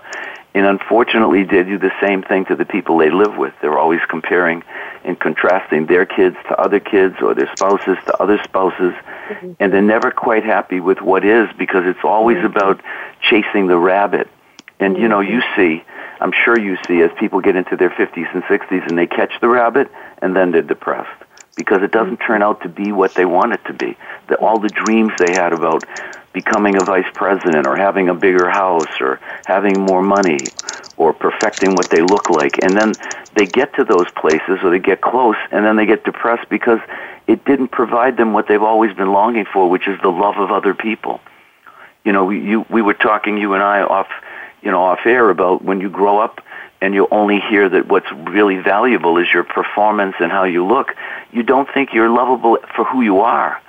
And 0.56 0.66
unfortunately, 0.66 1.44
they 1.44 1.64
do 1.64 1.80
the 1.80 1.92
same 2.00 2.22
thing 2.22 2.46
to 2.46 2.56
the 2.56 2.66
people 2.66 2.98
they 2.98 3.10
live 3.10 3.38
with. 3.38 3.54
They're 3.62 3.78
always 3.78 4.02
comparing 4.08 4.64
and 5.04 5.20
contrasting 5.20 5.88
their 5.88 6.06
kids 6.06 6.36
to 6.48 6.60
other 6.60 6.80
kids 6.80 7.16
or 7.22 7.34
their 7.34 7.50
spouses 7.56 7.98
to 8.06 8.22
other 8.22 8.40
spouses. 8.44 8.94
Mm-hmm. 8.94 9.54
And 9.60 9.74
they're 9.74 9.82
never 9.82 10.12
quite 10.12 10.44
happy 10.44 10.80
with 10.80 11.02
what 11.02 11.26
is 11.26 11.50
because 11.58 11.86
it's 11.86 12.04
always 12.04 12.38
mm-hmm. 12.38 12.48
about 12.48 12.82
chasing 13.22 13.68
the 13.68 13.78
rabbit. 13.78 14.28
And, 14.80 14.98
you 14.98 15.08
know, 15.08 15.22
you 15.22 15.40
mm-hmm. 15.40 15.80
see, 15.80 15.84
I'm 16.20 16.32
sure 16.32 16.60
you 16.60 16.78
see 16.88 17.02
as 17.02 17.10
people 17.20 17.42
get 17.42 17.56
into 17.56 17.76
their 17.76 17.90
50s 17.90 18.34
and 18.34 18.44
60s 18.44 18.88
and 18.88 18.98
they 18.98 19.08
catch 19.08 19.34
the 19.42 19.50
rabbit 19.50 19.92
and 20.22 20.36
then 20.36 20.52
they're 20.52 20.62
depressed 20.62 21.23
because 21.56 21.84
it 21.84 21.92
doesn't 21.92 22.18
turn 22.18 22.42
out 22.42 22.62
to 22.62 22.70
be 22.70 22.92
what 22.92 23.14
they 23.16 23.26
want 23.26 23.54
it 23.54 23.64
to 23.66 23.74
be. 23.74 23.96
The, 24.28 24.36
all 24.38 24.60
the 24.60 24.70
dreams 24.70 25.12
they 25.20 25.32
had 25.32 25.54
about 25.54 25.84
becoming 26.34 26.76
a 26.76 26.84
vice 26.84 27.06
president 27.14 27.68
or 27.68 27.76
having 27.76 28.10
a 28.10 28.14
bigger 28.14 28.50
house 28.50 29.00
or 29.00 29.20
having 29.46 29.80
more 29.80 30.02
money 30.02 30.40
or 30.98 31.14
perfecting 31.14 31.76
what 31.76 31.90
they 31.90 32.02
look 32.02 32.30
like. 32.30 32.64
And 32.64 32.76
then 32.76 32.96
they 33.36 33.46
get 33.46 33.76
to 33.76 33.84
those 33.84 34.10
places 34.12 34.60
or 34.64 34.72
they 34.72 34.80
get 34.80 35.02
close 35.02 35.36
and 35.52 35.64
then 35.64 35.76
they 35.76 35.86
get 35.86 36.04
depressed 36.04 36.50
because 36.50 36.80
it 37.28 37.46
didn't 37.46 37.70
provide 37.70 38.18
them 38.18 38.34
what 38.34 38.48
they've 38.48 38.62
always 38.62 38.96
been 38.96 39.12
longing 39.12 39.46
for, 39.46 39.70
which 39.70 39.88
is 39.88 40.00
the 40.02 40.10
love 40.10 40.38
of 40.38 40.52
other 40.52 40.74
people. 40.74 41.22
You 42.04 42.12
know, 42.12 42.26
we, 42.26 42.42
you, 42.42 42.66
we 42.70 42.82
were 42.82 42.96
talking, 42.96 43.38
you 43.38 43.54
and 43.54 43.64
I, 43.64 43.82
off, 43.82 44.08
you 44.62 44.72
know, 44.72 44.84
off 44.84 45.00
air 45.06 45.30
about 45.30 45.64
when 45.64 45.80
you 45.80 45.90
grow 45.90 46.20
up 46.20 46.42
and 46.84 46.94
you 46.94 47.08
only 47.12 47.40
hear 47.40 47.70
that 47.70 47.88
what's 47.88 48.12
really 48.12 48.58
valuable 48.58 49.18
is 49.18 49.32
your 49.34 49.46
performance 49.46 50.16
and 50.20 50.34
how 50.34 50.44
you 50.44 50.66
look, 50.66 50.94
you 51.32 51.42
don't 51.42 51.70
think 51.74 51.94
you're 51.94 52.10
lovable 52.10 52.58
for 52.76 52.84
who 52.84 53.02
you 53.02 53.22
are. 53.22 53.62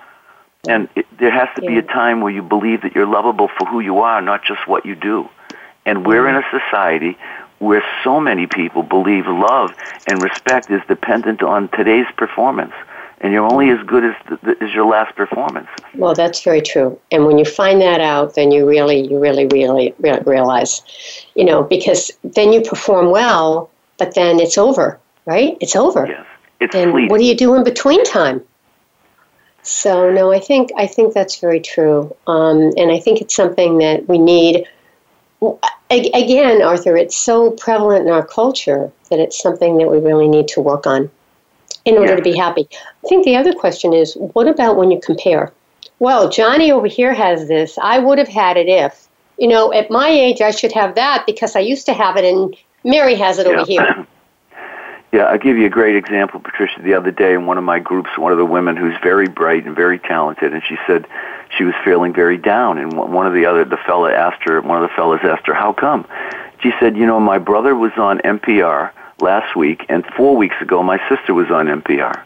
And 0.66 0.88
it, 0.96 1.06
there 1.16 1.30
has 1.30 1.48
to 1.54 1.60
be 1.60 1.78
a 1.78 1.82
time 1.82 2.22
where 2.22 2.32
you 2.32 2.42
believe 2.42 2.82
that 2.82 2.96
you're 2.96 3.06
lovable 3.06 3.46
for 3.46 3.68
who 3.68 3.78
you 3.78 4.00
are, 4.00 4.20
not 4.20 4.44
just 4.44 4.66
what 4.66 4.84
you 4.84 4.96
do. 4.96 5.28
And 5.86 6.04
we're 6.04 6.26
in 6.26 6.34
a 6.34 6.42
society 6.50 7.16
where 7.60 7.84
so 8.02 8.18
many 8.18 8.48
people 8.48 8.82
believe 8.82 9.28
love 9.28 9.72
and 10.08 10.20
respect 10.20 10.68
is 10.68 10.82
dependent 10.88 11.40
on 11.40 11.68
today's 11.68 12.10
performance 12.16 12.74
and 13.24 13.32
you're 13.32 13.50
only 13.50 13.70
as 13.70 13.82
good 13.86 14.04
as, 14.04 14.14
the, 14.42 14.54
as 14.60 14.74
your 14.74 14.84
last 14.84 15.16
performance. 15.16 15.66
Well, 15.94 16.12
that's 16.12 16.44
very 16.44 16.60
true. 16.60 17.00
And 17.10 17.24
when 17.24 17.38
you 17.38 17.46
find 17.46 17.80
that 17.80 18.02
out, 18.02 18.34
then 18.34 18.50
you 18.50 18.68
really, 18.68 19.08
you 19.08 19.18
really, 19.18 19.46
really, 19.46 19.94
really 19.98 20.20
realize, 20.26 20.82
you 21.34 21.46
know, 21.46 21.62
because 21.62 22.10
then 22.22 22.52
you 22.52 22.60
perform 22.60 23.10
well, 23.10 23.70
but 23.98 24.14
then 24.14 24.40
it's 24.40 24.58
over, 24.58 25.00
right? 25.24 25.56
It's 25.62 25.74
over. 25.74 26.06
Yes. 26.06 26.26
It's 26.60 26.74
and 26.74 26.92
fleeting. 26.92 27.08
what 27.08 27.18
do 27.18 27.24
you 27.24 27.34
do 27.34 27.54
in 27.54 27.64
between 27.64 28.04
time? 28.04 28.44
So 29.62 30.12
no, 30.12 30.30
I 30.30 30.38
think 30.38 30.70
I 30.76 30.86
think 30.86 31.14
that's 31.14 31.40
very 31.40 31.60
true, 31.60 32.14
um, 32.26 32.72
and 32.76 32.92
I 32.92 33.00
think 33.00 33.22
it's 33.22 33.34
something 33.34 33.78
that 33.78 34.06
we 34.06 34.18
need 34.18 34.66
again, 35.90 36.62
Arthur, 36.62 36.98
it's 36.98 37.16
so 37.16 37.52
prevalent 37.52 38.06
in 38.06 38.12
our 38.12 38.26
culture 38.26 38.92
that 39.08 39.18
it's 39.18 39.40
something 39.40 39.78
that 39.78 39.90
we 39.90 39.98
really 39.98 40.28
need 40.28 40.48
to 40.48 40.60
work 40.60 40.86
on 40.86 41.10
in 41.84 41.98
order 41.98 42.16
to 42.16 42.22
be 42.22 42.36
happy. 42.36 42.68
I 43.04 43.08
think 43.08 43.24
the 43.24 43.36
other 43.36 43.52
question 43.52 43.92
is 43.92 44.14
what 44.14 44.48
about 44.48 44.76
when 44.76 44.90
you 44.90 45.00
compare? 45.00 45.52
Well, 45.98 46.28
Johnny 46.28 46.72
over 46.72 46.86
here 46.86 47.14
has 47.14 47.48
this. 47.48 47.78
I 47.78 47.98
would 47.98 48.18
have 48.18 48.28
had 48.28 48.56
it 48.56 48.68
if. 48.68 49.08
You 49.38 49.48
know, 49.48 49.72
at 49.72 49.90
my 49.90 50.08
age, 50.08 50.40
I 50.40 50.50
should 50.50 50.72
have 50.72 50.94
that 50.94 51.24
because 51.26 51.56
I 51.56 51.60
used 51.60 51.86
to 51.86 51.92
have 51.92 52.16
it, 52.16 52.24
and 52.24 52.56
Mary 52.84 53.16
has 53.16 53.38
it 53.38 53.46
yeah. 53.46 53.52
over 53.52 53.66
here. 53.66 54.06
Yeah, 55.12 55.26
I'll 55.26 55.38
give 55.38 55.56
you 55.56 55.66
a 55.66 55.70
great 55.70 55.94
example, 55.94 56.40
Patricia. 56.40 56.82
The 56.82 56.94
other 56.94 57.12
day 57.12 57.34
in 57.34 57.46
one 57.46 57.56
of 57.56 57.62
my 57.62 57.78
groups, 57.78 58.10
one 58.18 58.32
of 58.32 58.38
the 58.38 58.44
women 58.44 58.76
who's 58.76 58.96
very 59.00 59.28
bright 59.28 59.64
and 59.64 59.72
very 59.76 60.00
talented, 60.00 60.52
and 60.52 60.60
she 60.68 60.76
said 60.88 61.06
she 61.56 61.62
was 61.62 61.74
feeling 61.84 62.12
very 62.12 62.36
down. 62.36 62.78
And 62.78 62.92
one 62.92 63.24
of 63.24 63.32
the 63.32 63.46
other, 63.46 63.64
the 63.64 63.76
fella 63.76 64.12
asked 64.12 64.42
her, 64.42 64.60
one 64.60 64.82
of 64.82 64.90
the 64.90 64.92
fellas 64.96 65.20
asked 65.22 65.46
her, 65.46 65.54
"How 65.54 65.72
come?" 65.72 66.04
She 66.58 66.72
said, 66.80 66.96
"You 66.96 67.06
know, 67.06 67.20
my 67.20 67.38
brother 67.38 67.76
was 67.76 67.92
on 67.96 68.18
NPR 68.24 68.90
last 69.24 69.56
week, 69.56 69.84
and 69.88 70.04
four 70.16 70.36
weeks 70.36 70.56
ago, 70.60 70.82
my 70.82 70.98
sister 71.08 71.34
was 71.34 71.50
on 71.50 71.66
NPR." 71.66 72.22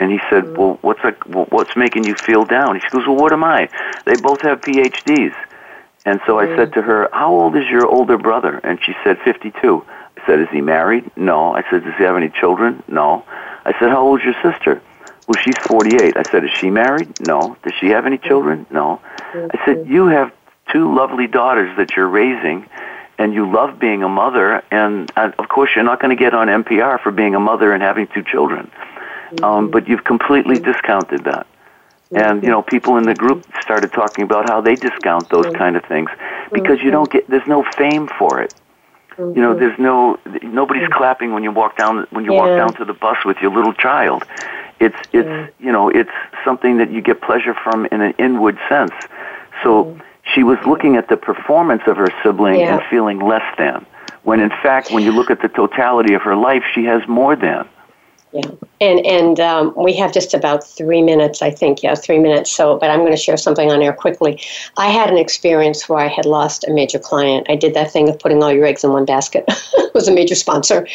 And 0.00 0.12
he 0.12 0.20
said, 0.30 0.44
mm-hmm. 0.44 0.60
"Well, 0.60 0.78
what's 0.82 1.02
like, 1.02 1.26
well, 1.26 1.46
what's 1.50 1.74
making 1.76 2.04
you 2.04 2.14
feel 2.14 2.44
down?" 2.44 2.78
She 2.80 2.88
goes, 2.90 3.06
"Well, 3.06 3.16
what 3.16 3.32
am 3.32 3.42
I? 3.42 3.68
They 4.06 4.14
both 4.16 4.40
have 4.42 4.60
PhDs." 4.60 5.34
And 6.04 6.20
so 6.26 6.36
mm-hmm. 6.36 6.52
I 6.52 6.56
said 6.56 6.74
to 6.74 6.82
her, 6.82 7.08
"How 7.12 7.32
old 7.32 7.56
is 7.56 7.66
your 7.68 7.86
older 7.86 8.18
brother?" 8.18 8.60
And 8.62 8.78
she 8.84 8.94
said, 9.02 9.18
"52." 9.24 9.84
I 10.18 10.26
said, 10.26 10.40
Is 10.40 10.48
he 10.50 10.60
married? 10.60 11.10
No. 11.16 11.54
I 11.54 11.62
said, 11.70 11.84
Does 11.84 11.94
he 11.96 12.04
have 12.04 12.16
any 12.16 12.28
children? 12.28 12.82
No. 12.88 13.24
I 13.64 13.72
said, 13.78 13.90
How 13.90 14.02
old 14.02 14.20
is 14.20 14.24
your 14.24 14.52
sister? 14.52 14.82
Well, 15.26 15.42
she's 15.42 15.58
48. 15.58 16.16
I 16.16 16.22
said, 16.30 16.44
Is 16.44 16.50
she 16.50 16.70
married? 16.70 17.26
No. 17.26 17.56
Does 17.62 17.74
she 17.78 17.88
have 17.88 18.06
any 18.06 18.18
children? 18.18 18.66
No. 18.70 19.00
I 19.34 19.64
said, 19.64 19.86
You 19.88 20.06
have 20.06 20.32
two 20.72 20.94
lovely 20.94 21.26
daughters 21.26 21.76
that 21.76 21.96
you're 21.96 22.08
raising, 22.08 22.66
and 23.18 23.34
you 23.34 23.50
love 23.50 23.78
being 23.78 24.02
a 24.02 24.08
mother, 24.08 24.62
and 24.70 25.10
of 25.16 25.48
course, 25.48 25.70
you're 25.74 25.84
not 25.84 26.00
going 26.00 26.16
to 26.16 26.20
get 26.20 26.34
on 26.34 26.46
NPR 26.46 27.00
for 27.02 27.10
being 27.10 27.34
a 27.34 27.40
mother 27.40 27.72
and 27.72 27.82
having 27.82 28.06
two 28.08 28.22
children. 28.22 28.70
Um, 29.42 29.70
but 29.70 29.88
you've 29.88 30.04
completely 30.04 30.58
discounted 30.58 31.24
that. 31.24 31.46
And 32.12 32.42
you 32.42 32.48
know, 32.48 32.62
people 32.62 32.96
in 32.96 33.04
the 33.04 33.14
group 33.14 33.44
started 33.60 33.92
talking 33.92 34.24
about 34.24 34.48
how 34.48 34.60
they 34.62 34.74
discount 34.74 35.28
those 35.28 35.46
kind 35.54 35.76
of 35.76 35.84
things 35.84 36.08
because 36.50 36.80
you 36.80 36.90
don't 36.90 37.10
get 37.10 37.28
there's 37.28 37.46
no 37.46 37.62
fame 37.76 38.08
for 38.18 38.40
it. 38.40 38.54
Mm-hmm. 39.18 39.36
You 39.36 39.42
know, 39.42 39.54
there's 39.54 39.78
no 39.78 40.18
nobody's 40.42 40.84
mm-hmm. 40.84 40.92
clapping 40.92 41.32
when 41.34 41.42
you 41.42 41.52
walk 41.52 41.76
down 41.76 42.06
when 42.10 42.24
you 42.24 42.32
yeah. 42.32 42.38
walk 42.38 42.56
down 42.56 42.72
to 42.78 42.84
the 42.86 42.94
bus 42.94 43.18
with 43.26 43.36
your 43.42 43.52
little 43.54 43.74
child. 43.74 44.24
It's 44.80 44.96
it's 45.12 45.28
yeah. 45.28 45.48
you 45.60 45.70
know 45.70 45.90
it's 45.90 46.10
something 46.44 46.78
that 46.78 46.90
you 46.90 47.02
get 47.02 47.20
pleasure 47.20 47.54
from 47.54 47.86
in 47.92 48.00
an 48.00 48.14
inward 48.18 48.58
sense. 48.70 48.94
So 49.62 49.84
mm-hmm. 49.84 50.00
She 50.38 50.44
was 50.44 50.58
looking 50.64 50.94
at 50.94 51.08
the 51.08 51.16
performance 51.16 51.82
of 51.88 51.96
her 51.96 52.06
sibling 52.22 52.60
yeah. 52.60 52.74
and 52.74 52.82
feeling 52.88 53.18
less 53.18 53.42
than. 53.58 53.84
When 54.22 54.38
in 54.38 54.50
fact, 54.50 54.92
when 54.92 55.02
you 55.02 55.10
look 55.10 55.30
at 55.30 55.42
the 55.42 55.48
totality 55.48 56.14
of 56.14 56.22
her 56.22 56.36
life, 56.36 56.62
she 56.72 56.84
has 56.84 57.02
more 57.08 57.34
than. 57.34 57.68
Yeah, 58.32 58.50
and 58.80 59.04
and 59.06 59.40
um, 59.40 59.72
we 59.74 59.94
have 59.96 60.12
just 60.12 60.34
about 60.34 60.66
three 60.66 61.00
minutes, 61.00 61.40
I 61.40 61.50
think. 61.50 61.82
Yeah, 61.82 61.94
three 61.94 62.18
minutes. 62.18 62.50
So, 62.50 62.78
but 62.78 62.90
I'm 62.90 63.00
going 63.00 63.12
to 63.12 63.16
share 63.16 63.38
something 63.38 63.72
on 63.72 63.82
air 63.82 63.92
quickly. 63.92 64.40
I 64.76 64.88
had 64.88 65.08
an 65.08 65.16
experience 65.16 65.88
where 65.88 66.00
I 66.00 66.08
had 66.08 66.26
lost 66.26 66.64
a 66.68 66.72
major 66.72 66.98
client. 66.98 67.46
I 67.48 67.56
did 67.56 67.72
that 67.74 67.90
thing 67.90 68.08
of 68.08 68.18
putting 68.18 68.42
all 68.42 68.52
your 68.52 68.66
eggs 68.66 68.84
in 68.84 68.92
one 68.92 69.06
basket. 69.06 69.44
it 69.48 69.94
was 69.94 70.08
a 70.08 70.12
major 70.12 70.34
sponsor, 70.34 70.86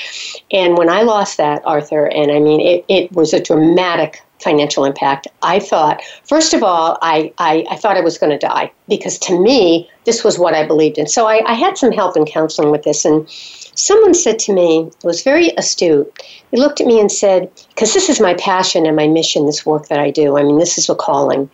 and 0.52 0.78
when 0.78 0.90
I 0.90 1.02
lost 1.02 1.38
that, 1.38 1.64
Arthur, 1.66 2.06
and 2.06 2.32
I 2.32 2.40
mean, 2.40 2.62
it, 2.62 2.86
it 2.88 3.12
was 3.14 3.34
a 3.34 3.42
dramatic 3.42 4.22
financial 4.44 4.86
impact. 4.86 5.28
I 5.42 5.60
thought, 5.60 6.02
first 6.26 6.54
of 6.54 6.62
all, 6.62 6.98
I, 7.02 7.34
I, 7.38 7.66
I 7.72 7.78
thought 7.78 7.98
I 7.98 8.02
was 8.02 8.18
going 8.18 8.32
to 8.32 8.38
die 8.38 8.72
because 8.90 9.18
to 9.20 9.40
me, 9.40 9.90
this 10.06 10.24
was 10.24 10.38
what 10.38 10.54
I 10.54 10.68
believed 10.68 10.98
in. 10.98 11.08
So 11.08 11.28
I, 11.28 11.42
I 11.50 11.54
had 11.54 11.78
some 11.78 11.92
help 11.92 12.18
in 12.18 12.26
counseling 12.26 12.70
with 12.70 12.84
this, 12.84 13.06
and 13.06 13.28
someone 13.76 14.14
said 14.14 14.40
to 14.40 14.54
me, 14.54 14.88
it 14.88 15.06
was 15.06 15.24
very 15.24 15.50
astute. 15.58 16.12
He 16.52 16.58
looked 16.58 16.82
at 16.82 16.88
me 16.88 17.00
and 17.00 17.12
said, 17.12 17.50
because 17.70 17.94
this 17.94 18.10
is 18.10 18.20
my 18.20 18.34
passion 18.36 18.86
and 18.86 18.96
my 18.96 19.08
mission, 19.08 19.46
this 19.46 19.66
work 19.66 19.88
that 19.88 20.00
I 20.00 20.12
do. 20.12 20.38
I 20.38 20.44
mean, 20.44 20.60
this 20.60 20.78
is 20.78 20.90
a 20.90 20.96
calling, 20.96 21.50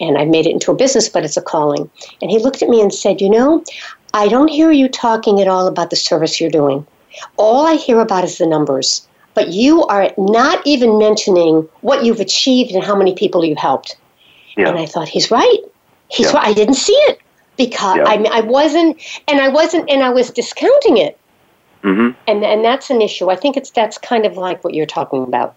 and 0.00 0.18
I've 0.18 0.28
made 0.28 0.46
it 0.46 0.52
into 0.52 0.70
a 0.70 0.76
business, 0.76 1.08
but 1.08 1.24
it's 1.24 1.36
a 1.36 1.42
calling. 1.42 1.90
And 2.22 2.30
he 2.30 2.38
looked 2.38 2.62
at 2.62 2.68
me 2.68 2.80
and 2.80 2.92
said, 2.92 3.20
You 3.20 3.30
know, 3.30 3.64
I 4.12 4.28
don't 4.28 4.48
hear 4.48 4.70
you 4.70 4.88
talking 4.88 5.40
at 5.40 5.48
all 5.48 5.66
about 5.66 5.90
the 5.90 5.96
service 5.96 6.40
you're 6.40 6.50
doing. 6.50 6.86
All 7.36 7.66
I 7.66 7.74
hear 7.74 8.00
about 8.00 8.24
is 8.24 8.38
the 8.38 8.46
numbers. 8.46 9.06
But 9.34 9.48
you 9.48 9.84
are 9.86 10.12
not 10.16 10.64
even 10.64 10.96
mentioning 10.96 11.68
what 11.80 12.04
you've 12.04 12.20
achieved 12.20 12.70
and 12.70 12.84
how 12.84 12.94
many 12.94 13.14
people 13.14 13.44
you've 13.44 13.58
helped. 13.58 13.96
Yeah. 14.56 14.68
And 14.68 14.78
I 14.78 14.86
thought, 14.86 15.08
he's 15.08 15.32
right. 15.32 15.58
He's 16.08 16.26
yeah. 16.26 16.38
right. 16.38 16.48
I 16.48 16.52
didn't 16.52 16.74
see 16.74 16.92
it 16.92 17.18
because 17.56 17.96
yeah. 17.96 18.04
I, 18.06 18.38
I 18.38 18.40
wasn't, 18.42 19.02
and 19.26 19.40
I 19.40 19.48
wasn't, 19.48 19.90
and 19.90 20.04
I 20.04 20.10
was 20.10 20.30
discounting 20.30 20.98
it 20.98 21.18
Mm-hmm. 21.84 22.18
And 22.26 22.44
and 22.44 22.64
that's 22.64 22.90
an 22.90 23.02
issue. 23.02 23.30
I 23.30 23.36
think 23.36 23.56
it's 23.56 23.70
that's 23.70 23.98
kind 23.98 24.24
of 24.24 24.36
like 24.36 24.64
what 24.64 24.74
you're 24.74 24.86
talking 24.86 25.22
about. 25.22 25.54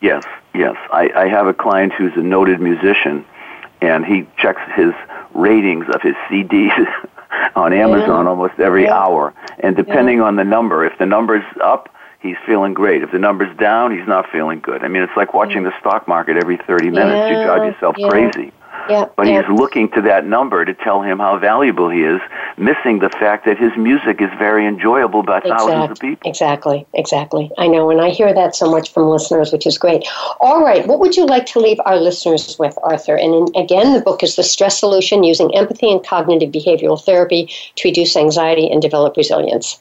Yes, 0.00 0.24
yes. 0.54 0.76
I, 0.90 1.10
I 1.14 1.28
have 1.28 1.46
a 1.46 1.54
client 1.54 1.92
who's 1.92 2.12
a 2.16 2.22
noted 2.22 2.60
musician, 2.60 3.24
and 3.80 4.04
he 4.04 4.26
checks 4.38 4.60
his 4.74 4.92
ratings 5.34 5.86
of 5.94 6.02
his 6.02 6.14
CDs 6.28 6.86
on 7.56 7.72
Amazon 7.72 8.24
yeah. 8.24 8.30
almost 8.30 8.58
every 8.58 8.84
yeah. 8.84 8.94
hour. 8.94 9.34
And 9.60 9.76
depending 9.76 10.18
yeah. 10.18 10.24
on 10.24 10.36
the 10.36 10.44
number, 10.44 10.84
if 10.84 10.98
the 10.98 11.06
number's 11.06 11.44
up, 11.62 11.94
he's 12.20 12.36
feeling 12.46 12.74
great. 12.74 13.02
If 13.02 13.12
the 13.12 13.18
number's 13.18 13.54
down, 13.58 13.96
he's 13.96 14.06
not 14.06 14.30
feeling 14.30 14.60
good. 14.60 14.82
I 14.82 14.88
mean, 14.88 15.02
it's 15.02 15.16
like 15.16 15.34
watching 15.34 15.62
the 15.62 15.78
stock 15.80 16.08
market 16.08 16.36
every 16.36 16.56
30 16.56 16.90
minutes. 16.90 17.30
You 17.30 17.44
drive 17.44 17.64
yourself 17.64 17.96
crazy. 18.08 18.52
Yeah, 18.88 19.08
but 19.16 19.26
yeah. 19.26 19.42
he's 19.42 19.58
looking 19.58 19.90
to 19.90 20.00
that 20.02 20.26
number 20.26 20.64
to 20.64 20.74
tell 20.74 21.02
him 21.02 21.18
how 21.18 21.38
valuable 21.38 21.88
he 21.88 22.02
is, 22.02 22.20
missing 22.56 23.00
the 23.00 23.08
fact 23.08 23.44
that 23.46 23.58
his 23.58 23.76
music 23.76 24.20
is 24.20 24.30
very 24.38 24.66
enjoyable 24.66 25.22
by 25.22 25.38
exactly. 25.38 25.72
thousands 25.72 25.90
of 25.90 25.98
people. 26.00 26.30
Exactly, 26.30 26.86
exactly. 26.94 27.50
I 27.58 27.66
know, 27.66 27.90
and 27.90 28.00
I 28.00 28.10
hear 28.10 28.32
that 28.32 28.54
so 28.54 28.70
much 28.70 28.92
from 28.92 29.04
listeners, 29.08 29.52
which 29.52 29.66
is 29.66 29.78
great. 29.78 30.06
All 30.40 30.62
right, 30.62 30.86
what 30.86 31.00
would 31.00 31.16
you 31.16 31.26
like 31.26 31.46
to 31.46 31.60
leave 31.60 31.78
our 31.84 31.96
listeners 31.96 32.56
with, 32.58 32.76
Arthur? 32.82 33.16
And 33.16 33.34
in, 33.34 33.62
again, 33.62 33.92
the 33.92 34.00
book 34.00 34.22
is 34.22 34.36
The 34.36 34.42
Stress 34.42 34.78
Solution 34.78 35.24
Using 35.24 35.54
Empathy 35.54 35.90
and 35.90 36.04
Cognitive 36.04 36.50
Behavioral 36.50 37.02
Therapy 37.02 37.50
to 37.76 37.88
Reduce 37.88 38.16
Anxiety 38.16 38.70
and 38.70 38.82
Develop 38.82 39.16
Resilience. 39.16 39.80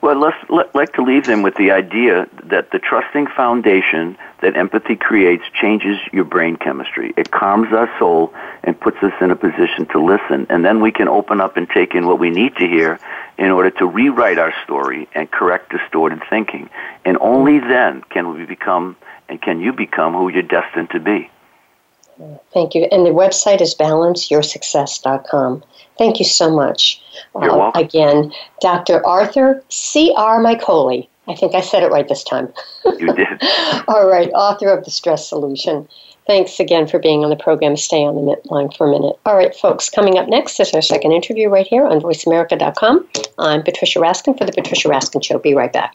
Well, 0.00 0.18
let's 0.18 0.36
let, 0.48 0.74
like 0.74 0.92
to 0.94 1.02
leave 1.02 1.26
them 1.26 1.42
with 1.42 1.56
the 1.56 1.70
idea 1.70 2.28
that 2.44 2.70
the 2.70 2.78
trusting 2.78 3.26
foundation 3.28 4.16
that 4.42 4.56
empathy 4.56 4.96
creates 4.96 5.44
changes 5.60 5.98
your 6.12 6.24
brain 6.24 6.56
chemistry. 6.56 7.12
It 7.16 7.30
calms 7.30 7.72
our 7.72 7.90
soul 7.98 8.32
and 8.62 8.78
puts 8.78 8.98
us 9.02 9.12
in 9.20 9.30
a 9.30 9.36
position 9.36 9.86
to 9.92 10.04
listen, 10.04 10.46
and 10.50 10.64
then 10.64 10.80
we 10.80 10.92
can 10.92 11.08
open 11.08 11.40
up 11.40 11.56
and 11.56 11.68
take 11.68 11.94
in 11.94 12.06
what 12.06 12.18
we 12.18 12.30
need 12.30 12.54
to 12.56 12.66
hear 12.66 12.98
in 13.38 13.50
order 13.50 13.70
to 13.70 13.86
rewrite 13.86 14.38
our 14.38 14.54
story 14.64 15.08
and 15.14 15.30
correct 15.30 15.70
distorted 15.70 16.22
thinking. 16.30 16.68
And 17.04 17.18
only 17.20 17.58
then 17.58 18.02
can 18.10 18.36
we 18.36 18.44
become 18.44 18.96
and 19.28 19.40
can 19.42 19.60
you 19.60 19.72
become 19.72 20.12
who 20.12 20.28
you're 20.28 20.42
destined 20.42 20.90
to 20.90 21.00
be. 21.00 21.30
Thank 22.52 22.74
you. 22.74 22.84
And 22.90 23.04
the 23.04 23.10
website 23.10 23.60
is 23.60 23.74
balanceyoursuccess.com. 23.74 25.64
Thank 25.98 26.18
you 26.18 26.24
so 26.24 26.50
much. 26.50 27.02
You're 27.34 27.50
uh, 27.50 27.56
welcome. 27.56 27.82
Again, 27.82 28.32
Dr. 28.60 29.04
Arthur 29.06 29.62
Ciaramicoli. 29.70 31.08
I 31.28 31.34
think 31.34 31.54
I 31.54 31.60
said 31.60 31.82
it 31.82 31.90
right 31.90 32.08
this 32.08 32.22
time. 32.22 32.52
You 32.84 33.12
did. 33.12 33.26
All 33.88 34.08
right, 34.08 34.30
author 34.30 34.70
of 34.70 34.84
The 34.84 34.90
Stress 34.90 35.28
Solution. 35.28 35.88
Thanks 36.26 36.58
again 36.58 36.86
for 36.88 36.98
being 36.98 37.22
on 37.22 37.30
the 37.30 37.36
program. 37.36 37.76
Stay 37.76 38.04
on 38.04 38.16
the 38.16 38.36
line 38.46 38.70
for 38.70 38.88
a 38.88 38.90
minute. 38.90 39.16
All 39.26 39.36
right, 39.36 39.54
folks, 39.54 39.88
coming 39.88 40.18
up 40.18 40.28
next 40.28 40.58
is 40.58 40.72
our 40.74 40.82
second 40.82 41.12
interview 41.12 41.48
right 41.48 41.66
here 41.66 41.86
on 41.86 42.00
voiceamerica.com. 42.00 43.08
I'm 43.38 43.62
Patricia 43.62 44.00
Raskin 44.00 44.36
for 44.36 44.44
The 44.44 44.52
Patricia 44.52 44.88
Raskin 44.88 45.22
Show. 45.22 45.38
Be 45.38 45.54
right 45.54 45.72
back. 45.72 45.94